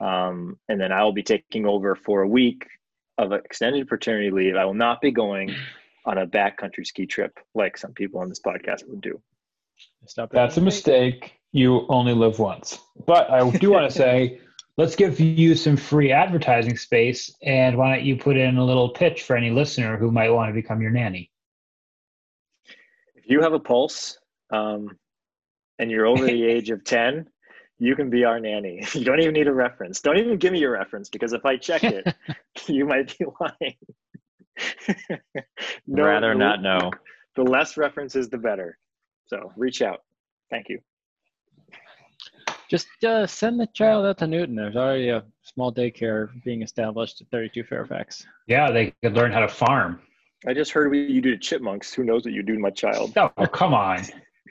[0.00, 2.66] um, and then I will be taking over for a week
[3.18, 4.56] of extended paternity leave.
[4.56, 5.54] I will not be going
[6.06, 9.20] on a backcountry ski trip like some people on this podcast would do.
[10.06, 11.34] Stop That's a mistake.
[11.52, 12.78] You only live once.
[13.06, 14.40] But I do want to say,
[14.76, 17.34] let's give you some free advertising space.
[17.42, 20.48] And why don't you put in a little pitch for any listener who might want
[20.48, 21.30] to become your nanny?
[23.16, 24.18] if you have a pulse
[24.52, 24.96] um,
[25.78, 27.26] and you're over the age of 10
[27.78, 30.58] you can be our nanny you don't even need a reference don't even give me
[30.58, 32.14] your reference because if i check it
[32.66, 33.76] you might be lying
[35.86, 36.90] No, Rather not know.
[37.36, 38.78] the less references the better
[39.30, 40.00] so reach out
[40.50, 40.78] thank you
[42.68, 44.54] Just uh, send the child out to Newton.
[44.54, 48.24] There's already a small daycare being established at 32 Fairfax.
[48.46, 50.00] Yeah, they could learn how to farm.
[50.46, 52.70] i just heard what you do to chipmunks who knows what you do to my
[52.70, 53.28] child Oh,
[53.60, 53.98] come on.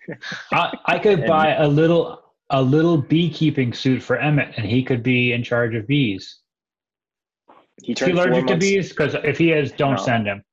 [0.52, 2.04] I, I could buy a little
[2.50, 6.40] a little beekeeping suit for Emmett, and he could be in charge of bees.
[7.82, 8.90] he he turned allergic to bees?
[8.90, 10.04] Because if he is, don't No.
[10.10, 10.44] send him.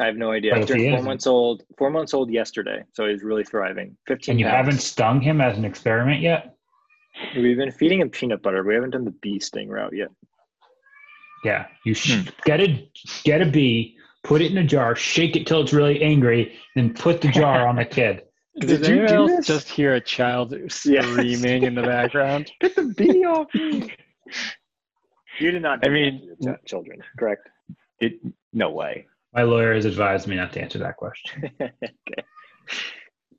[0.00, 2.14] I have no idea But he if he turned four isn't- months old four months
[2.14, 4.56] old yesterday so he's really thriving 15 And you pounds.
[4.56, 6.56] haven't stung him as an experiment yet?
[7.36, 10.08] we've been feeding him peanut butter we haven't done the bee sting route yet
[11.44, 12.28] Yeah, you sh- hmm.
[12.44, 12.88] get a
[13.22, 16.94] get a bee, put it in a jar, shake it till it's really angry, then
[16.94, 18.22] put the jar on the kid.
[18.60, 19.46] Did Does you anyone do else this?
[19.46, 20.74] just hear a child Yes.
[21.12, 22.50] screaming in the background?
[22.62, 23.92] Get the bee off me.
[25.40, 25.84] You did not.
[25.86, 27.48] I mean- that to your ch- children, correct?
[28.00, 28.14] It,
[28.52, 29.06] no way.
[29.34, 31.50] My lawyer has advised me not to answer that question.
[31.60, 31.72] okay.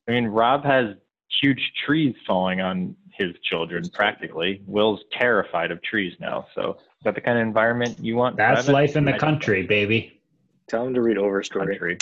[0.08, 0.96] I mean, Rob has
[1.42, 4.62] huge trees falling on his children practically.
[4.68, 6.46] Will's terrified of trees now.
[6.54, 8.36] So is that the kind of environment you want?
[8.38, 8.70] That's Travis?
[8.74, 10.22] life in the I- country, baby.
[10.68, 11.68] Tell him to read Overstory.
[11.68, 11.98] Country.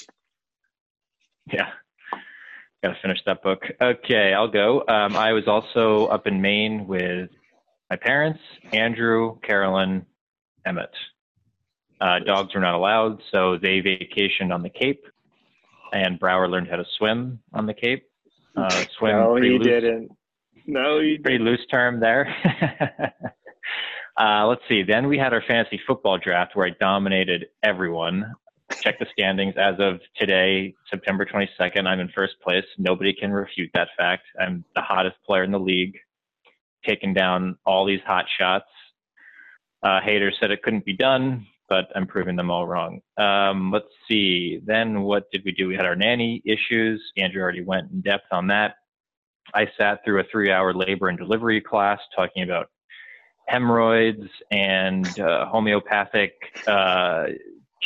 [1.52, 1.70] Yeah.
[2.82, 3.64] Got to finish that book.
[3.82, 4.86] Okay, I'll go.
[4.88, 7.30] Um, I was also up in Maine with
[7.90, 8.40] my parents,
[8.72, 10.06] Andrew, Carolyn,
[10.66, 10.92] Emmett.
[12.04, 15.06] Uh, dogs were not allowed, so they vacationed on the Cape,
[15.94, 18.04] and Brower learned how to swim on the Cape.
[18.58, 20.12] Uh, swim No, he loose didn't.
[20.68, 22.28] No, he pretty loose term there.
[24.20, 24.84] uh, let's see.
[24.84, 28.34] Then we had our fantasy football draft where I dominated everyone.
[28.82, 31.88] Check the standings as of today, September 22nd.
[31.88, 32.66] I'm in first place.
[32.78, 34.24] Nobody can refute that fact.
[34.42, 35.98] I'm the hottest player in the league,
[36.86, 38.66] taking down all these hot shots.
[39.82, 43.02] Uh, haters said it couldn't be done, but I'm proving them all wrong.
[43.18, 44.60] Um, let's see.
[44.64, 45.68] Then what did we do?
[45.68, 47.02] We had our nanny issues.
[47.18, 48.76] Andrew already went in depth on that.
[49.56, 52.70] I sat through a three hour labor and delivery class talking about
[53.48, 56.34] hemorrhoids and uh, homeopathic
[56.68, 57.26] uh,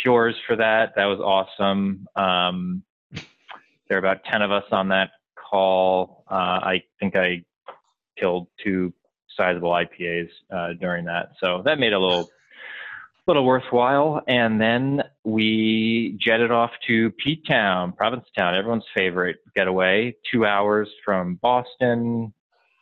[0.03, 0.91] cures for that.
[0.97, 2.07] That was awesome.
[2.17, 2.83] Um,
[3.13, 6.25] there are about 10 of us on that call.
[6.29, 7.45] Uh, I think I
[8.19, 8.93] killed two
[9.37, 11.29] sizable IPAs uh, during that.
[11.39, 12.29] So that made a little
[13.27, 14.21] little worthwhile.
[14.27, 22.33] And then we jetted off to P-Town, Provincetown, everyone's favorite getaway, two hours from Boston.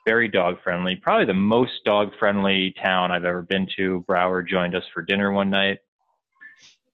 [0.06, 4.02] Very dog friendly, probably the most dog friendly town I've ever been to.
[4.02, 5.80] Brower joined us for dinner one night,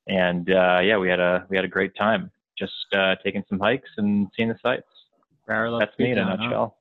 [0.08, 2.32] and uh, yeah, we had a we had a great time.
[2.58, 4.88] Just uh, taking some hikes and seeing the sights.
[5.46, 6.44] Brower That's me in a P-Town, huh?
[6.46, 6.78] nutshell.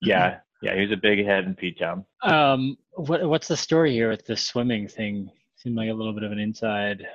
[0.00, 2.06] Yeah, yeah, he was a big head in P-Town.
[2.22, 5.30] Um, what what's the story here with the swimming thing?
[5.56, 7.06] Seemed like a little bit of an inside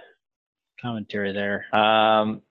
[0.82, 1.66] commentary there.
[1.78, 2.42] Um,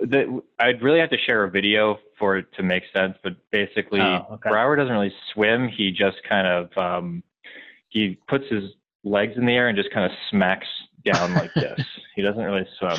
[0.00, 4.00] the, I'd really have to share a video for it to make sense, but basically,
[4.00, 4.50] Oh, okay.
[4.50, 5.68] Brower doesn't really swim.
[5.68, 7.22] He just kind of um,
[7.88, 8.64] he puts his
[9.04, 10.68] legs in the air and just kind of smacks
[11.04, 11.80] down like this.
[12.14, 12.96] He doesn't really swim.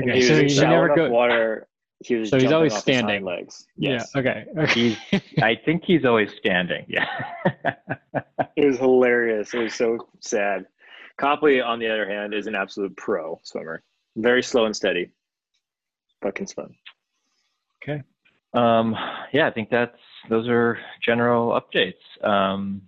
[0.00, 1.68] Okay, he so you never go- water.
[2.06, 3.24] He was So he's always off his hind standing.
[3.24, 3.66] legs.
[3.76, 4.10] Yes.
[4.14, 4.20] Yeah.
[4.20, 4.44] Okay.
[4.58, 4.72] okay.
[4.72, 4.98] He's,
[5.42, 6.84] I think he's always standing.
[6.88, 7.06] Yeah.
[8.56, 9.52] It was hilarious.
[9.52, 10.66] It was so sad.
[11.16, 13.82] Copley, on the other hand, is an absolute pro swimmer.
[14.16, 15.10] Very slow and steady,
[16.20, 16.76] but can swim.
[18.54, 18.94] um,
[19.32, 19.98] yeah, I think that's
[20.28, 21.94] those are general updates.
[22.22, 22.82] Um,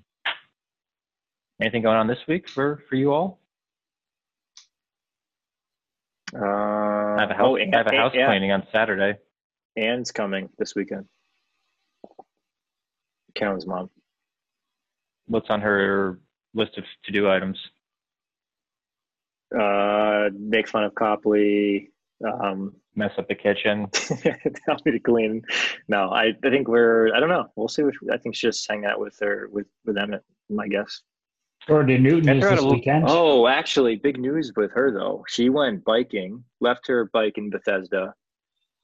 [1.61, 3.41] anything going on this week for for you all?
[6.35, 6.39] Uh,
[7.17, 9.19] I have a house, oh, I have a house yeah, cleaning on Saturday.
[9.77, 11.07] Anne's coming this weekend.
[13.35, 13.91] Callan's mom.
[15.27, 16.19] What's on her
[16.55, 17.59] list of to do items?
[19.57, 21.91] Uh, make fun of Copley.
[22.25, 23.89] Um, Mess up the kitchen.
[23.93, 25.43] tell me to clean.
[25.87, 27.15] No, I, I think we're.
[27.15, 27.47] I don't know.
[27.55, 27.83] We'll see.
[27.83, 30.25] What, I think she's just hanging out with her with with Emmett.
[30.49, 31.03] My guess.
[31.67, 33.05] Jordan Newton is this it was- weekend.
[33.09, 35.25] Oh, actually, big news with her though.
[35.29, 38.15] She went biking, left her bike in Bethesda,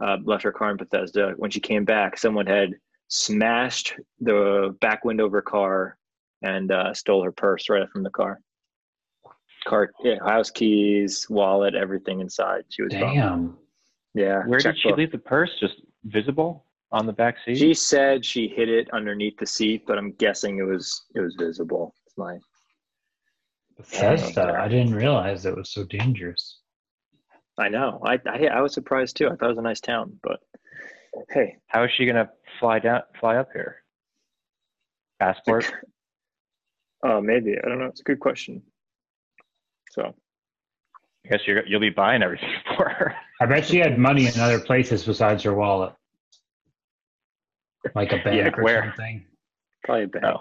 [0.01, 1.35] uh, left her car in Bethesda.
[1.37, 2.75] When she came back, someone had
[3.09, 5.97] smashed the back window of her car
[6.43, 8.41] and uh, stole her purse right from the car.
[9.65, 12.65] Car, yeah, house keys, wallet, everything inside.
[12.71, 13.15] She was bummed.
[13.15, 13.59] Damn.
[14.15, 14.43] Yeah.
[14.45, 14.99] Where did she checkbook.
[14.99, 15.51] leave the purse?
[15.61, 17.59] Just visible on the back seat?
[17.59, 21.37] She said she hid it underneath the seat, but I'm guessing it was it was
[21.39, 21.95] visible.
[22.07, 22.39] It's my
[23.83, 24.59] Bethesda.
[24.61, 26.59] I didn't realize it was so dangerous.
[27.59, 28.01] I know.
[28.05, 29.27] I, I I was surprised too.
[29.27, 30.41] I thought it was a nice town, but
[31.31, 33.83] hey, How is she gonna fly down, fly up here?
[35.21, 35.71] Passport.
[37.07, 37.87] uh, maybe I don't know.
[37.87, 38.63] It's a good question.
[39.91, 40.15] So
[41.25, 43.15] I guess you're, you'll be buying everything for her.
[43.41, 45.93] I bet she had money in other places besides her wallet,
[47.95, 48.83] like a bank Yeah, or where?
[48.85, 49.27] something.
[49.85, 50.25] probably a bank.
[50.27, 50.39] Oh.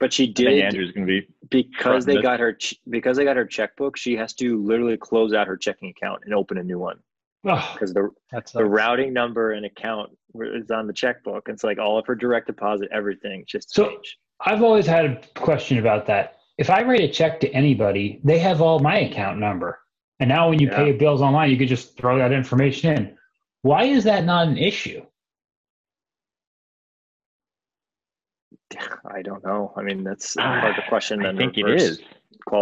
[0.00, 1.28] But she I think did Andrew's gonna be.
[1.50, 3.96] because they got her ch- because they got her checkbook.
[3.98, 6.98] She has to literally close out her checking account and open a new one
[7.42, 11.48] because the That's the routing number and account is on the checkbook.
[11.48, 14.18] It's like all of her direct deposit, everything just So- change.
[14.44, 16.38] I've always had a question about that.
[16.56, 19.78] If I write a check to anybody, they have all my account number.
[20.18, 20.76] And now when you Yeah.
[20.76, 23.18] pay bills online, you could just throw that information in.
[23.62, 25.02] Why is that not an issue?
[29.12, 29.72] I don't know.
[29.76, 31.24] I mean, that's hard to question.
[31.24, 32.02] I think it reverse is.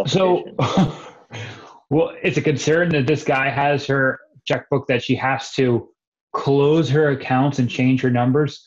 [0.06, 0.44] So,
[1.90, 5.88] well, it's a concern that this guy has her checkbook that she has to
[6.34, 8.64] close her accounts and change her numbers.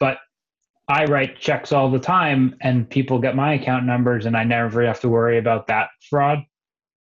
[0.00, 0.18] But
[0.88, 4.84] I write checks all the time and people get my account numbers and I never
[4.86, 6.44] have to worry about that fraud.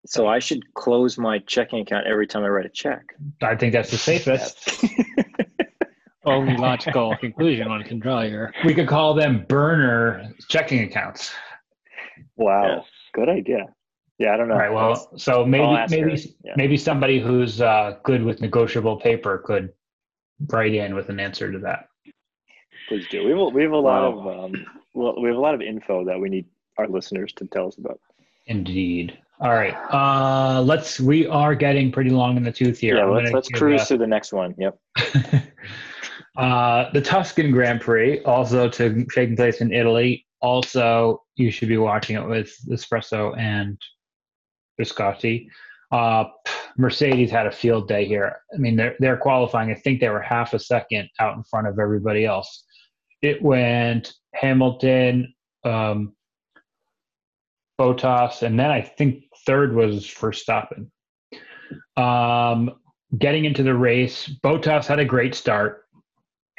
[0.05, 3.15] So I should close my checking account every time I write a check.
[3.41, 4.83] I think that's the safest.
[6.25, 8.53] Only logical conclusion one can draw here.
[8.65, 11.31] We could call them burner checking accounts.
[12.35, 12.85] Wow, Yes.
[13.13, 13.67] good idea.
[14.19, 14.53] Yeah, I don't know.
[14.53, 14.71] All right.
[14.73, 16.33] Well, so maybe maybe.
[16.43, 16.53] Yeah.
[16.55, 19.69] maybe somebody who's uh, good with negotiable paper could
[20.51, 21.87] write in with an answer to that.
[22.87, 23.23] please do.
[23.23, 24.29] We have a, we have a lot Wow.
[24.29, 26.45] of um, well, we have a lot of info that we need
[26.77, 27.99] our listeners to tell us about.
[28.45, 29.17] Indeed.
[29.39, 29.73] All right.
[29.91, 30.99] Uh, let's.
[30.99, 32.97] We are getting pretty long in the tooth here.
[32.97, 34.53] Yeah, I'm let's let's give, cruise uh, to the next one.
[34.57, 34.77] Yep.
[36.37, 40.25] uh, the Tuscan Grand Prix, also to taking place in Italy.
[40.41, 43.79] Also, you should be watching it with espresso and
[44.79, 45.47] Biscotti.
[45.91, 46.25] Uh,
[46.75, 48.37] Mercedes had a field day here.
[48.53, 49.69] I mean, they're, they're qualifying.
[49.69, 52.65] I think they were half a second out in front of everybody else.
[53.21, 56.13] It went Hamilton, um,
[57.79, 60.89] Bottas, and then I think third was Verstappen.
[61.95, 62.71] Um,
[63.17, 65.82] getting into the race, Bottas had a great start,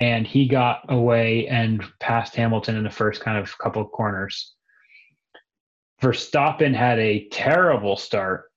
[0.01, 4.55] and he got away and passed Hamilton in the first kind of couple of corners.
[6.03, 8.51] Verstappen had a terrible start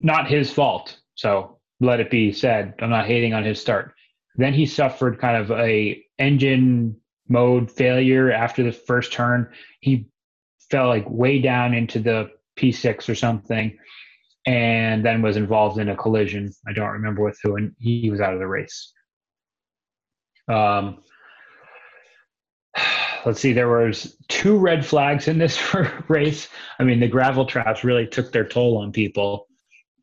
[0.00, 0.98] not his fault.
[1.14, 3.94] So let it be said, I'm not hating on his start.
[4.36, 6.96] Then he suffered kind of a engine
[7.28, 9.50] mode failure after the first turn.
[9.80, 10.06] He
[10.70, 13.76] fell like way down into the P6 or something
[14.46, 16.52] and then was involved in a collision.
[16.68, 18.92] I don't remember with who, and he was out of the race.
[20.48, 21.02] Um,
[23.24, 25.58] let's see, there was two red flags in this
[26.08, 26.48] race.
[26.78, 29.46] I mean, the gravel traps really took their toll on people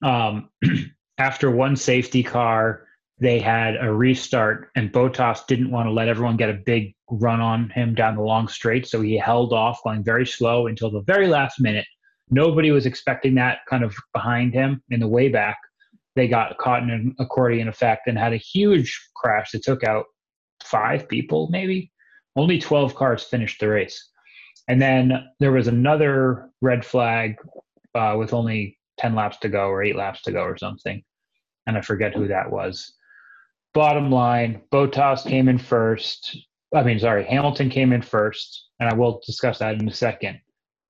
[0.03, 0.49] um,
[1.17, 2.85] after one safety car,
[3.19, 7.39] they had a restart, and Bottas didn't want to let everyone get a big run
[7.39, 11.01] on him down the long straight, so he held off, going very slow until the
[11.01, 11.85] very last minute.
[12.29, 15.57] Nobody was expecting that kind of behind him in the way back.
[16.15, 20.05] They got caught in an accordion effect and had a huge crash that took out
[20.63, 21.91] five people, maybe.
[22.35, 24.09] Only 12 cars finished the race.
[24.67, 27.35] And then there was another red flag
[27.93, 31.03] uh, with only 10 laps to go or eight laps to go or something.
[31.67, 32.93] And I forget who that was.
[33.73, 36.37] Bottom line, Bottas came in first.
[36.73, 38.67] I mean, sorry, Hamilton came in first.
[38.79, 40.39] And I will discuss that in a second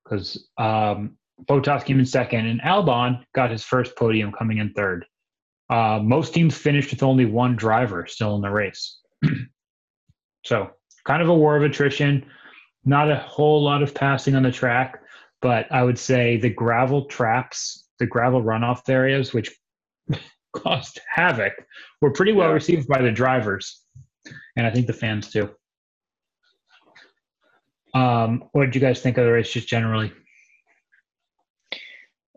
[0.03, 5.05] because um, Bottas came in second and Albon got his first podium coming in third.
[5.69, 8.99] Uh, most teams finished with only one driver still in the race.
[10.43, 10.71] so,
[11.05, 12.25] kind of a war of attrition.
[12.85, 15.01] Not a whole lot of passing on the track,
[15.41, 19.51] but I would say the gravel traps the gravel runoff areas, which
[20.53, 21.53] caused havoc,
[22.01, 22.53] were pretty well yeah.
[22.53, 23.81] received by the drivers,
[24.57, 25.49] and I think the fans too.
[27.93, 30.11] Um, what did you guys think of the race just generally?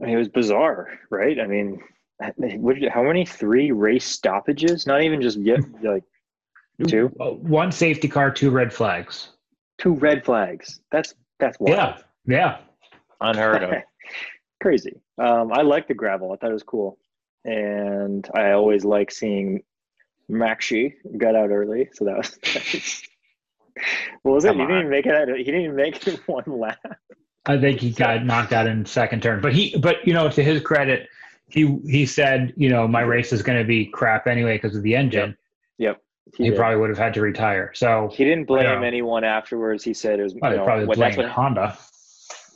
[0.01, 1.41] I mean, it was bizarre, right?
[1.41, 1.81] I mean,
[2.21, 4.87] how many three race stoppages?
[4.87, 6.05] Not even just yet, like
[6.85, 7.07] two.
[7.17, 9.29] One safety car, two red flags.
[9.79, 10.81] Two red flags.
[10.91, 12.05] That's that's wild.
[12.27, 12.59] Yeah, yeah,
[13.21, 13.75] unheard of.
[14.63, 15.01] Crazy.
[15.19, 16.33] Um, I like the gravel.
[16.33, 16.99] I thought it was cool,
[17.45, 19.63] and I always like seeing
[20.31, 23.03] Maxi got out early, so that was nice.
[24.23, 24.63] what was Come it?
[24.63, 25.15] He didn't even make it.
[25.15, 26.79] Out, he didn't even make it one lap.
[27.47, 30.43] I think he got knocked out in second turn, but he, but you know, to
[30.43, 31.09] his credit,
[31.49, 34.83] he he said, you know, my race is going to be crap anyway because of
[34.83, 35.37] the engine.
[35.79, 35.97] Yep.
[35.97, 36.03] yep.
[36.35, 37.73] He, he probably would have had to retire.
[37.75, 39.85] So he didn't blame you know, anyone afterwards.
[39.85, 41.79] He said it was well, you know, probably what, blamed Honda.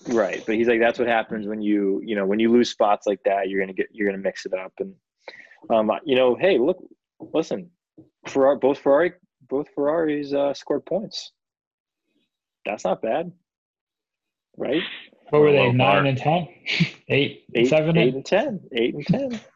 [0.08, 3.06] Right, but he's like, that's what happens when you, you know, when you lose spots
[3.06, 4.94] like that, you're gonna get, you're gonna mix it up, and,
[5.68, 6.82] um, you know, hey, look,
[7.34, 7.70] listen,
[8.26, 9.12] Ferrari, both Ferrari,
[9.46, 11.32] both Ferraris uh, scored points.
[12.64, 13.30] That's not bad,
[14.56, 14.82] right?
[15.28, 15.70] What were they?
[15.70, 16.48] Nine and ten,
[17.08, 19.40] eight, eight seven, eight and ten, eight and ten.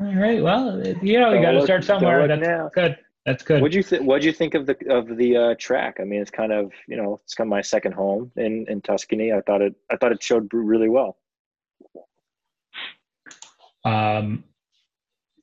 [0.00, 0.42] All right.
[0.42, 2.26] Well, you know, you got to start somewhere.
[2.26, 2.70] That's now.
[2.74, 2.96] good.
[3.26, 3.62] That's good.
[3.62, 4.02] What'd you think?
[4.02, 5.96] What'd you think of the of the uh, track?
[5.98, 8.82] I mean, it's kind of you know it's kind of my second home in in
[8.82, 9.32] Tuscany.
[9.32, 11.16] I thought it I thought it showed really well.
[13.84, 14.44] Um,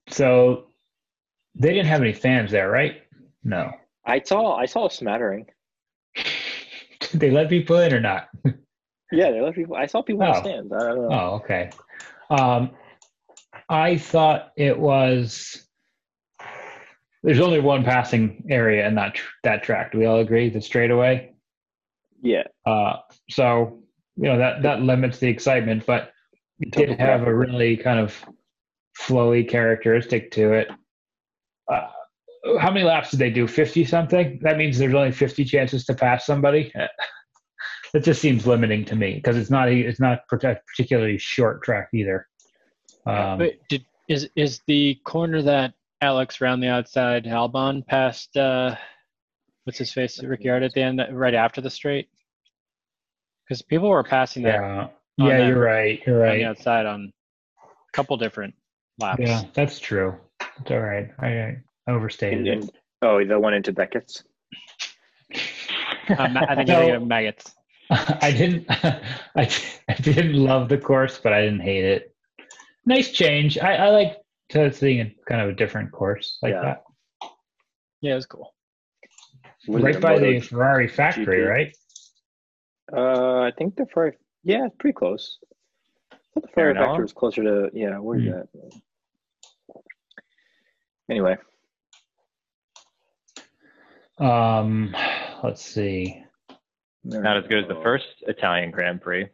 [0.10, 0.66] so
[1.56, 3.02] they didn't have any fans there, right?
[3.44, 3.72] No.
[4.06, 5.48] I saw I saw a smattering.
[6.16, 6.26] Did
[7.20, 8.30] they let people in or not?
[9.12, 9.76] yeah, they let people.
[9.76, 10.34] I saw people oh.
[10.36, 10.40] oh.
[10.40, 10.72] stands.
[10.72, 11.10] I don't know.
[11.12, 11.72] Oh, okay.
[12.30, 12.72] Um,
[13.70, 15.68] I thought it was
[17.24, 19.92] there's only one passing area in that tr- that track.
[19.92, 20.50] Do we all agree?
[20.50, 21.34] The straightaway.
[22.22, 22.44] Yeah.
[22.66, 22.98] Uh,
[23.30, 23.84] so
[24.16, 26.12] you know that that limits the excitement, but
[26.60, 28.24] it did have a really kind of
[29.00, 30.70] flowy characteristic to it.
[31.72, 31.88] Uh,
[32.60, 33.48] how many laps did they do?
[33.48, 34.40] Fifty something.
[34.42, 36.72] That means there's only fifty chances to pass somebody.
[37.94, 41.90] that just seems limiting to me because it's not a, it's not particularly short track
[41.94, 42.28] either.
[43.06, 48.76] Um, but did is is the corner that Alex around the outside, Albon past uh,
[49.64, 52.10] what's his face, Ricciardo at the end, right after the straight.
[53.48, 54.62] Because people were passing that.
[54.62, 54.88] Yeah,
[55.18, 56.02] yeah, you're right.
[56.06, 56.32] You're right.
[56.32, 57.14] On the outside on
[57.64, 58.56] a couple different
[59.00, 59.22] laps.
[59.22, 60.16] Yeah, that's true.
[60.60, 61.10] It's all right.
[61.20, 62.70] I, I overstated it.
[63.02, 64.24] Oh, the one into Becketts.
[66.18, 67.52] um, I think you're thinking of Maggotts.
[67.90, 68.66] I didn't.
[68.70, 69.02] I,
[69.90, 72.16] I didn't love the course, but I didn't hate it.
[72.86, 73.60] Nice change.
[73.60, 74.21] I, I like
[74.52, 76.62] to seeing kind of a different course like yeah.
[76.62, 76.84] that.
[78.02, 78.54] Yeah, it was cool.
[79.68, 81.50] Was right by the Ferrari factory, GP?
[81.50, 81.78] right?
[82.92, 84.18] Uh, I think the Ferrari.
[84.44, 85.38] Yeah, pretty close.
[86.36, 86.86] The fire Maranello?
[86.86, 87.98] factor was closer to yeah.
[88.00, 88.30] Where's Hmm.
[88.32, 88.48] that?
[91.10, 91.36] Anyway,
[94.18, 94.96] Um,
[95.44, 96.24] let's see.
[97.04, 99.28] Not as good as the first Italian Grand Prix.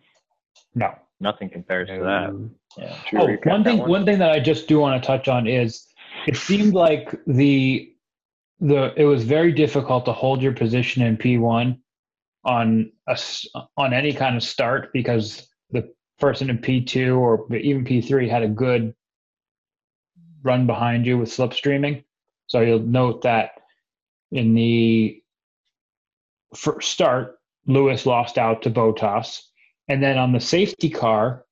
[0.75, 0.93] No.
[1.19, 2.49] Nothing compares to that.
[2.77, 2.95] Yeah.
[3.11, 3.77] We Oh, one thing.
[3.79, 5.87] One thing that I just do want to touch on is
[6.27, 7.91] it seemed like the
[8.59, 11.79] the it was very difficult to hold your position in P1
[12.43, 13.17] on a
[13.75, 18.47] on any kind of start because the person in P2 or even P3 had a
[18.47, 18.93] good
[20.43, 22.03] run behind you with slipstreaming.
[22.47, 23.51] So you'll note that
[24.31, 25.21] in the
[26.55, 29.41] first start, Lewis lost out to Bottas,
[29.87, 31.45] and then on the safety car,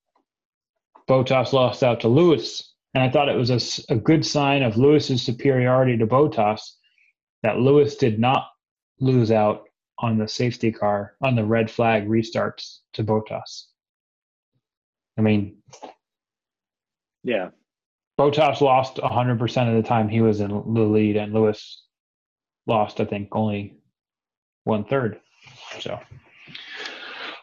[1.08, 2.74] Bottas lost out to Lewis.
[2.93, 6.62] And I thought it was a good sign of Lewis's superiority to Bottas
[7.43, 8.47] that Lewis did not
[8.99, 9.66] lose out
[9.99, 13.66] on the safety car on the red flag restarts to Bottas.
[15.18, 15.58] I mean,
[17.24, 17.49] Yeah,
[18.20, 21.84] Bottas lost 100% of the time he was in the lead, and Lewis
[22.66, 23.78] lost, I think, only
[24.64, 25.20] one third.
[25.80, 25.99] So,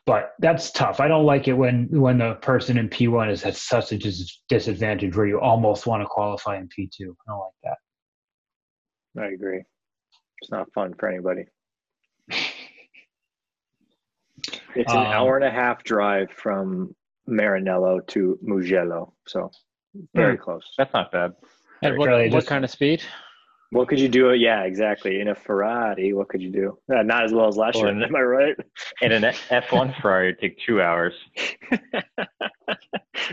[0.06, 0.98] but that's tough.
[1.00, 4.40] I don't like it when when the person in P1 is at such a dis-
[4.48, 7.00] disadvantage where you almost want to qualify in P2.
[7.00, 7.76] I don't like that.
[9.22, 9.62] I agree.
[10.40, 11.44] It's not fun for anybody.
[14.74, 16.94] It's an Um, hour and a half drive from
[17.28, 19.50] Maranello to Mugello, so
[20.14, 20.64] very close.
[20.78, 21.32] That's not bad.
[21.82, 23.02] And what, Charlie, what just- kind of speed?
[23.72, 24.34] What could you do?
[24.34, 25.20] Yeah, exactly.
[25.20, 26.78] In a Ferrari, what could you do?
[26.94, 27.88] Uh, not as well as last Or year.
[27.96, 28.56] an- Am I right?
[29.00, 31.14] In an F1 Ferrari would take two hours.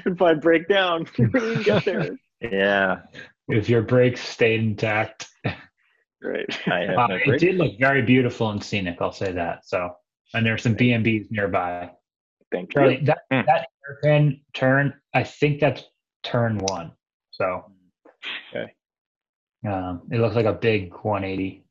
[0.06, 2.18] if I break down, you wouldn't get there.
[2.42, 3.02] Yeah.
[3.50, 5.28] If your brakes stayed intact,
[6.22, 6.46] Right.
[6.68, 7.42] I have Uh, no it brakes.
[7.42, 8.98] did look very beautiful and scenic.
[9.02, 9.66] I'll say that.
[9.66, 9.96] So,
[10.34, 11.92] and there's some B and B's nearby.
[12.52, 13.06] Thank Charlie, you.
[13.06, 13.42] that Hmm.
[13.46, 15.84] that hairpin turn, I think that's
[16.24, 16.92] turn one.
[17.32, 17.72] So,
[18.54, 18.74] Okay.
[19.68, 21.64] Um, it looks like a big 180.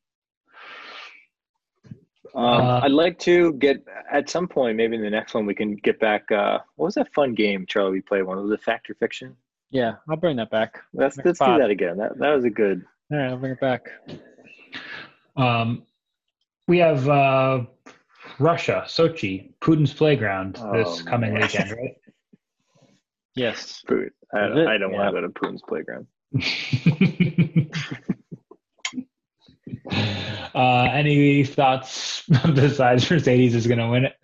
[2.35, 5.55] Um, Uh, I'd like to get at some point, maybe in the next one, we
[5.55, 6.31] can get back.
[6.31, 7.93] Uh, what was that fun game, Charlie?
[7.93, 8.39] We played one.
[8.43, 9.35] Was it Fact or Fiction?
[9.71, 10.79] Yeah, I'll bring that back.
[10.93, 11.97] Let's Next let's do that again.
[11.97, 12.85] That that was a good.
[13.11, 13.91] All right, I'll bring it back.
[15.37, 15.85] Um,
[16.69, 17.65] we have uh,
[18.39, 21.43] Russia, Sochi, Putin's playground this Oh, coming man.
[21.43, 21.97] weekend, right?
[23.35, 23.83] Yes.
[23.87, 24.11] Food.
[24.35, 25.11] I, I don't Yeah.
[25.11, 26.07] want to go to Putin's playground.
[29.91, 32.25] uh, any thoughts
[32.55, 34.15] besides Mercedes is going to win it?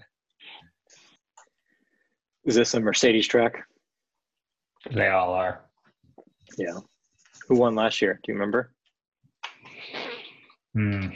[2.45, 3.65] Is this a Mercedes track?
[4.93, 5.63] They all are.
[6.59, 6.79] Yeah.
[7.49, 8.21] Who won last year?
[8.23, 8.71] Do you remember?
[10.75, 11.07] Hmm.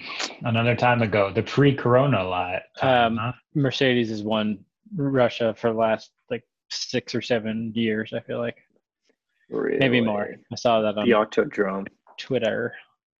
[0.42, 2.62] Another time ago, the pre-Corona lot.
[2.80, 3.32] Um, huh?
[3.54, 8.12] Mercedes has won Russia for the last like six or seven years.
[8.14, 8.56] I feel like
[9.50, 9.78] really?
[9.78, 10.34] maybe more.
[10.52, 11.88] I saw that on The Autodrome.
[12.18, 12.74] Twitter.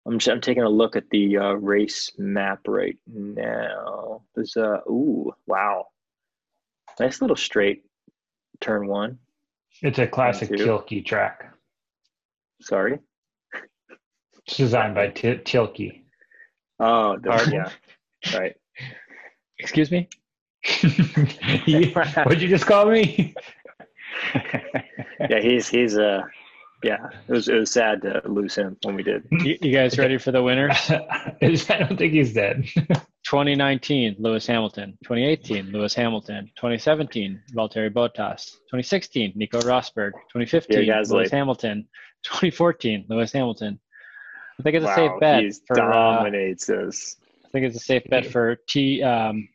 [0.09, 4.23] I'm just, I'm taking a look at the uh, race map right now.
[4.33, 5.85] There's a ooh wow,
[6.99, 7.83] nice little straight
[8.59, 9.19] turn one.
[9.83, 10.65] It's a classic Thank you.
[10.65, 11.53] Tilke track.
[12.59, 12.97] Sorry.
[14.47, 16.01] It's designed by T- Tilke.
[16.79, 18.55] Oh, the, yeah, right.
[19.59, 20.09] Excuse me.
[21.67, 23.35] You- What'd you just call me?
[25.29, 26.21] Yeah, he's he's uh,
[26.83, 27.09] yeah.
[27.27, 29.27] It was it was sad to lose him when we did.
[29.31, 30.77] You, you guys ready for the winners?
[30.89, 31.35] I
[31.79, 32.65] don't think he's dead.
[33.25, 34.97] 2019, Lewis Hamilton.
[35.03, 36.45] 2018, Lewis Hamilton.
[36.55, 38.53] 2017, Valtteri Bottas.
[38.71, 40.13] 2016, Nico Rosberg.
[40.33, 41.11] 2015, Yeah, Gasly.
[41.11, 41.87] Lewis Hamilton.
[42.23, 43.79] 2014, Lewis Hamilton.
[44.59, 45.79] I think it's a safe bet he for.
[45.79, 47.17] Uh, dominates us.
[47.45, 49.01] I think it's a safe bet for T.
[49.03, 49.47] Um,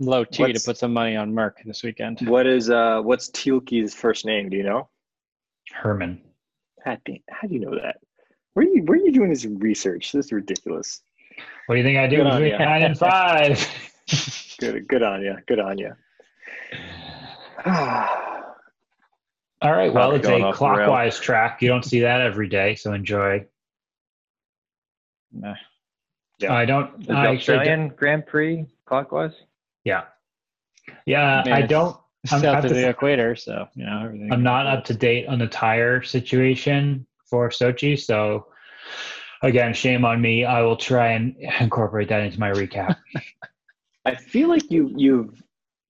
[0.00, 2.26] low T to put some money on Merc this weekend.
[2.28, 4.48] What is uh, what's Tilke's first name?
[4.48, 4.88] Do you know?
[5.70, 6.20] Hermann.
[6.84, 7.98] How do, how do you know that?
[8.54, 10.12] Where are you where are you doing this research?
[10.12, 11.00] This is ridiculous.
[11.66, 13.68] What do you think I do Good on between nine and five?
[14.58, 15.36] Good good on you.
[15.46, 15.92] Good on you.
[19.62, 19.92] All right.
[19.92, 20.52] Well, it's a off the rail.
[20.52, 21.62] clockwise track.
[21.62, 23.46] You don't see that every day, so enjoy.
[25.32, 25.54] Nah.
[26.38, 26.52] Yeah.
[26.52, 27.06] I don't.
[27.06, 29.34] The I Australian Grand Prix clockwise?
[29.84, 30.04] yeah.
[31.06, 31.96] Yeah, Man, I don't.
[32.30, 34.32] I'm South of the equator, so you know everything.
[34.32, 38.46] I'm not up to date on the tire situation for Sochi, so
[39.42, 40.44] again, shame on me.
[40.44, 42.96] I will try and incorporate that into my recap.
[44.04, 45.42] I feel like you you've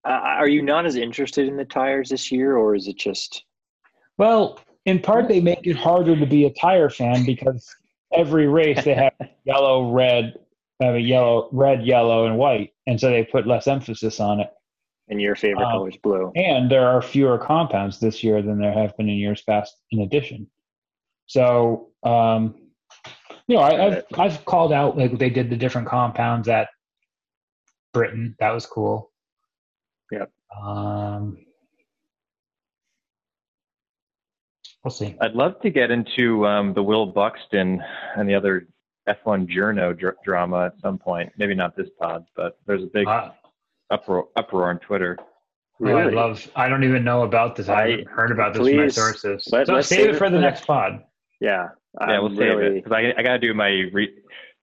[0.05, 3.43] uh, are you not as interested in the tires this year, or is it just
[4.17, 7.73] well, in part, they make it harder to be a tire fan because
[8.13, 9.13] every race they have
[9.45, 10.35] yellow, red,
[10.83, 14.49] uh, yellow, red, yellow, and white, and so they put less emphasis on it.
[15.09, 16.31] And your favorite Um, color is blue.
[16.35, 19.75] and there are fewer compounds this year than there have been in years past.
[19.91, 20.47] In addition,
[21.25, 22.55] so um,
[23.47, 26.69] you know, I, I've I've called out like they did the different compounds at
[27.93, 28.35] Britain.
[28.39, 29.11] That was cool.
[30.11, 30.31] Yep.
[30.63, 31.37] Um,
[34.83, 35.15] we'll see.
[35.21, 37.83] I'd love to get into um, the Will Buxton
[38.15, 38.67] and the other
[39.07, 41.31] F1 Journo dr- drama at some point.
[41.37, 43.31] Maybe not this pod, but there's a big Uh,
[43.89, 45.17] uproar, uproar on Twitter.
[45.81, 46.49] oh, I love.
[46.55, 47.69] I don't even know about this.
[47.69, 49.47] I, I- haven't heard about this from my sources.
[49.51, 51.03] let- so let's save save it it for the next pod.
[51.41, 51.69] Yeah.
[52.01, 54.13] yeah, I'm we'll save it because I, I got to do my re-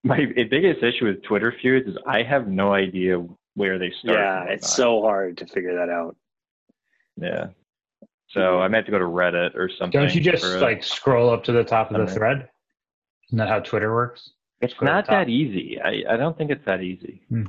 [0.03, 4.17] my biggest issue with Twitter feuds is I have no idea where they start.
[4.17, 4.69] Yeah, it's whatnot.
[4.69, 6.15] so hard to figure that out.
[7.17, 7.47] yeah.
[8.29, 9.99] So I might have to go to Reddit or something.
[9.99, 12.13] Don't you just for a- like scroll up to the top of the Okay.
[12.13, 12.49] thread?
[13.27, 14.31] Isn't that how Twitter works?
[14.61, 15.79] It's Scroll not that easy.
[15.81, 17.23] I, I don't think it's that easy.
[17.29, 17.47] Hmm.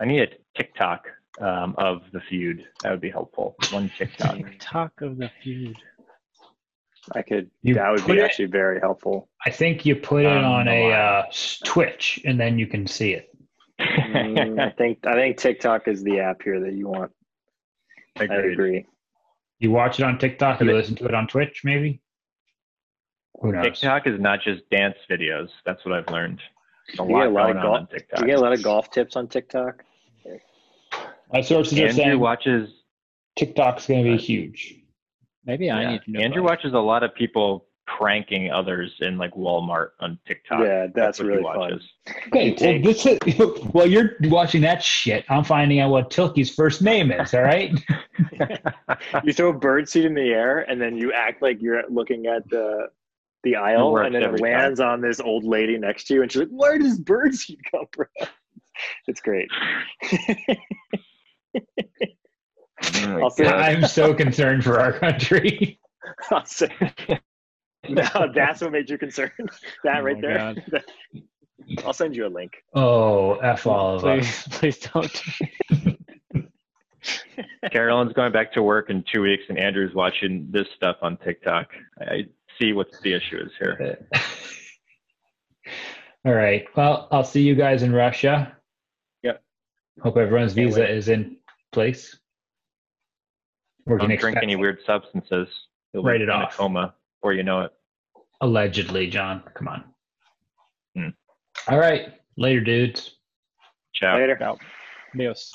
[0.00, 1.06] I need a TikTok
[1.40, 2.64] um, of the feud.
[2.82, 3.56] That would be helpful.
[3.70, 4.38] One TikTok.
[4.58, 5.76] Talk of the feud.
[7.14, 7.50] I could.
[7.62, 9.28] You that would be it- actually very helpful.
[9.46, 11.22] I think you put it Um, on a uh,
[11.64, 13.26] Twitch, and then you can see it.
[13.80, 15.06] Mm, I think.
[15.06, 17.10] I think TikTok is the app here that you want.
[18.18, 18.86] I agree.
[19.60, 20.60] You watch it on TikTok.
[20.60, 22.02] You listen to it on Twitch, maybe.
[23.40, 23.64] Who knows?
[23.64, 25.48] TikTok is not just dance videos.
[25.64, 26.40] That's what I've learned.
[26.88, 27.90] There's a You get a lot lot going of on on golf.
[27.90, 28.20] TikTok.
[28.20, 29.84] You get a lot of golf tips on TikTok.
[31.32, 32.70] My sources are Andrew saying watches.
[33.36, 34.76] TikTok's going to be uh, huge.
[35.44, 36.20] Maybe I yeah, need to know.
[36.20, 37.66] Andrew about watches a lot of people
[37.98, 40.60] pranking others in like Walmart on TikTok.
[40.60, 41.58] Yeah, that's what he really fun.
[41.58, 41.88] watches.
[42.28, 43.18] Okay, well, this is,
[43.72, 45.24] well, you're watching that shit.
[45.28, 47.34] I'm finding out what Tilke's first name is.
[47.34, 47.72] All right.
[49.24, 52.26] You throw a bird seed in the air, and then you act like you're looking
[52.26, 52.88] at the
[53.44, 56.22] the aisle, works and then it every lands on this old lady next to you,
[56.22, 58.06] and she's like, "Where does bird seed come from?"
[59.06, 59.50] It's great.
[61.54, 61.60] Oh
[63.22, 63.54] I'll say- God.
[63.54, 65.78] I'm so concerned for our country.
[66.30, 66.68] I'll say,
[67.88, 69.32] no, that's what made you concerned.
[69.84, 70.54] That Oh right there.
[71.84, 72.52] I'll send you a link.
[72.74, 74.48] Oh, f all of please, us.
[74.58, 75.22] please don't.
[77.70, 81.68] Carolyn's going back to work in two weeks, and Andrew's watching this stuff on TikTok.
[82.00, 82.24] I I
[82.60, 83.98] see what the issue is here.
[86.26, 86.66] All right.
[86.76, 88.56] Well, I'll see you guys in Russia.
[89.22, 89.42] Yep.
[90.02, 90.90] Hope everyone's Can't visa wait.
[90.90, 91.36] is in
[91.72, 92.18] place.
[93.86, 95.48] We're Don't drink any weird substances.
[95.92, 96.54] You'll Write be it in off.
[96.54, 97.72] a coma before you know it.
[98.40, 99.42] Allegedly, John.
[99.54, 99.84] Come on.
[100.94, 101.08] Hmm.
[101.68, 102.14] All right.
[102.36, 103.16] Later, dudes.
[103.94, 104.16] Ciao.
[104.18, 104.38] Later.
[105.14, 105.52] Adios.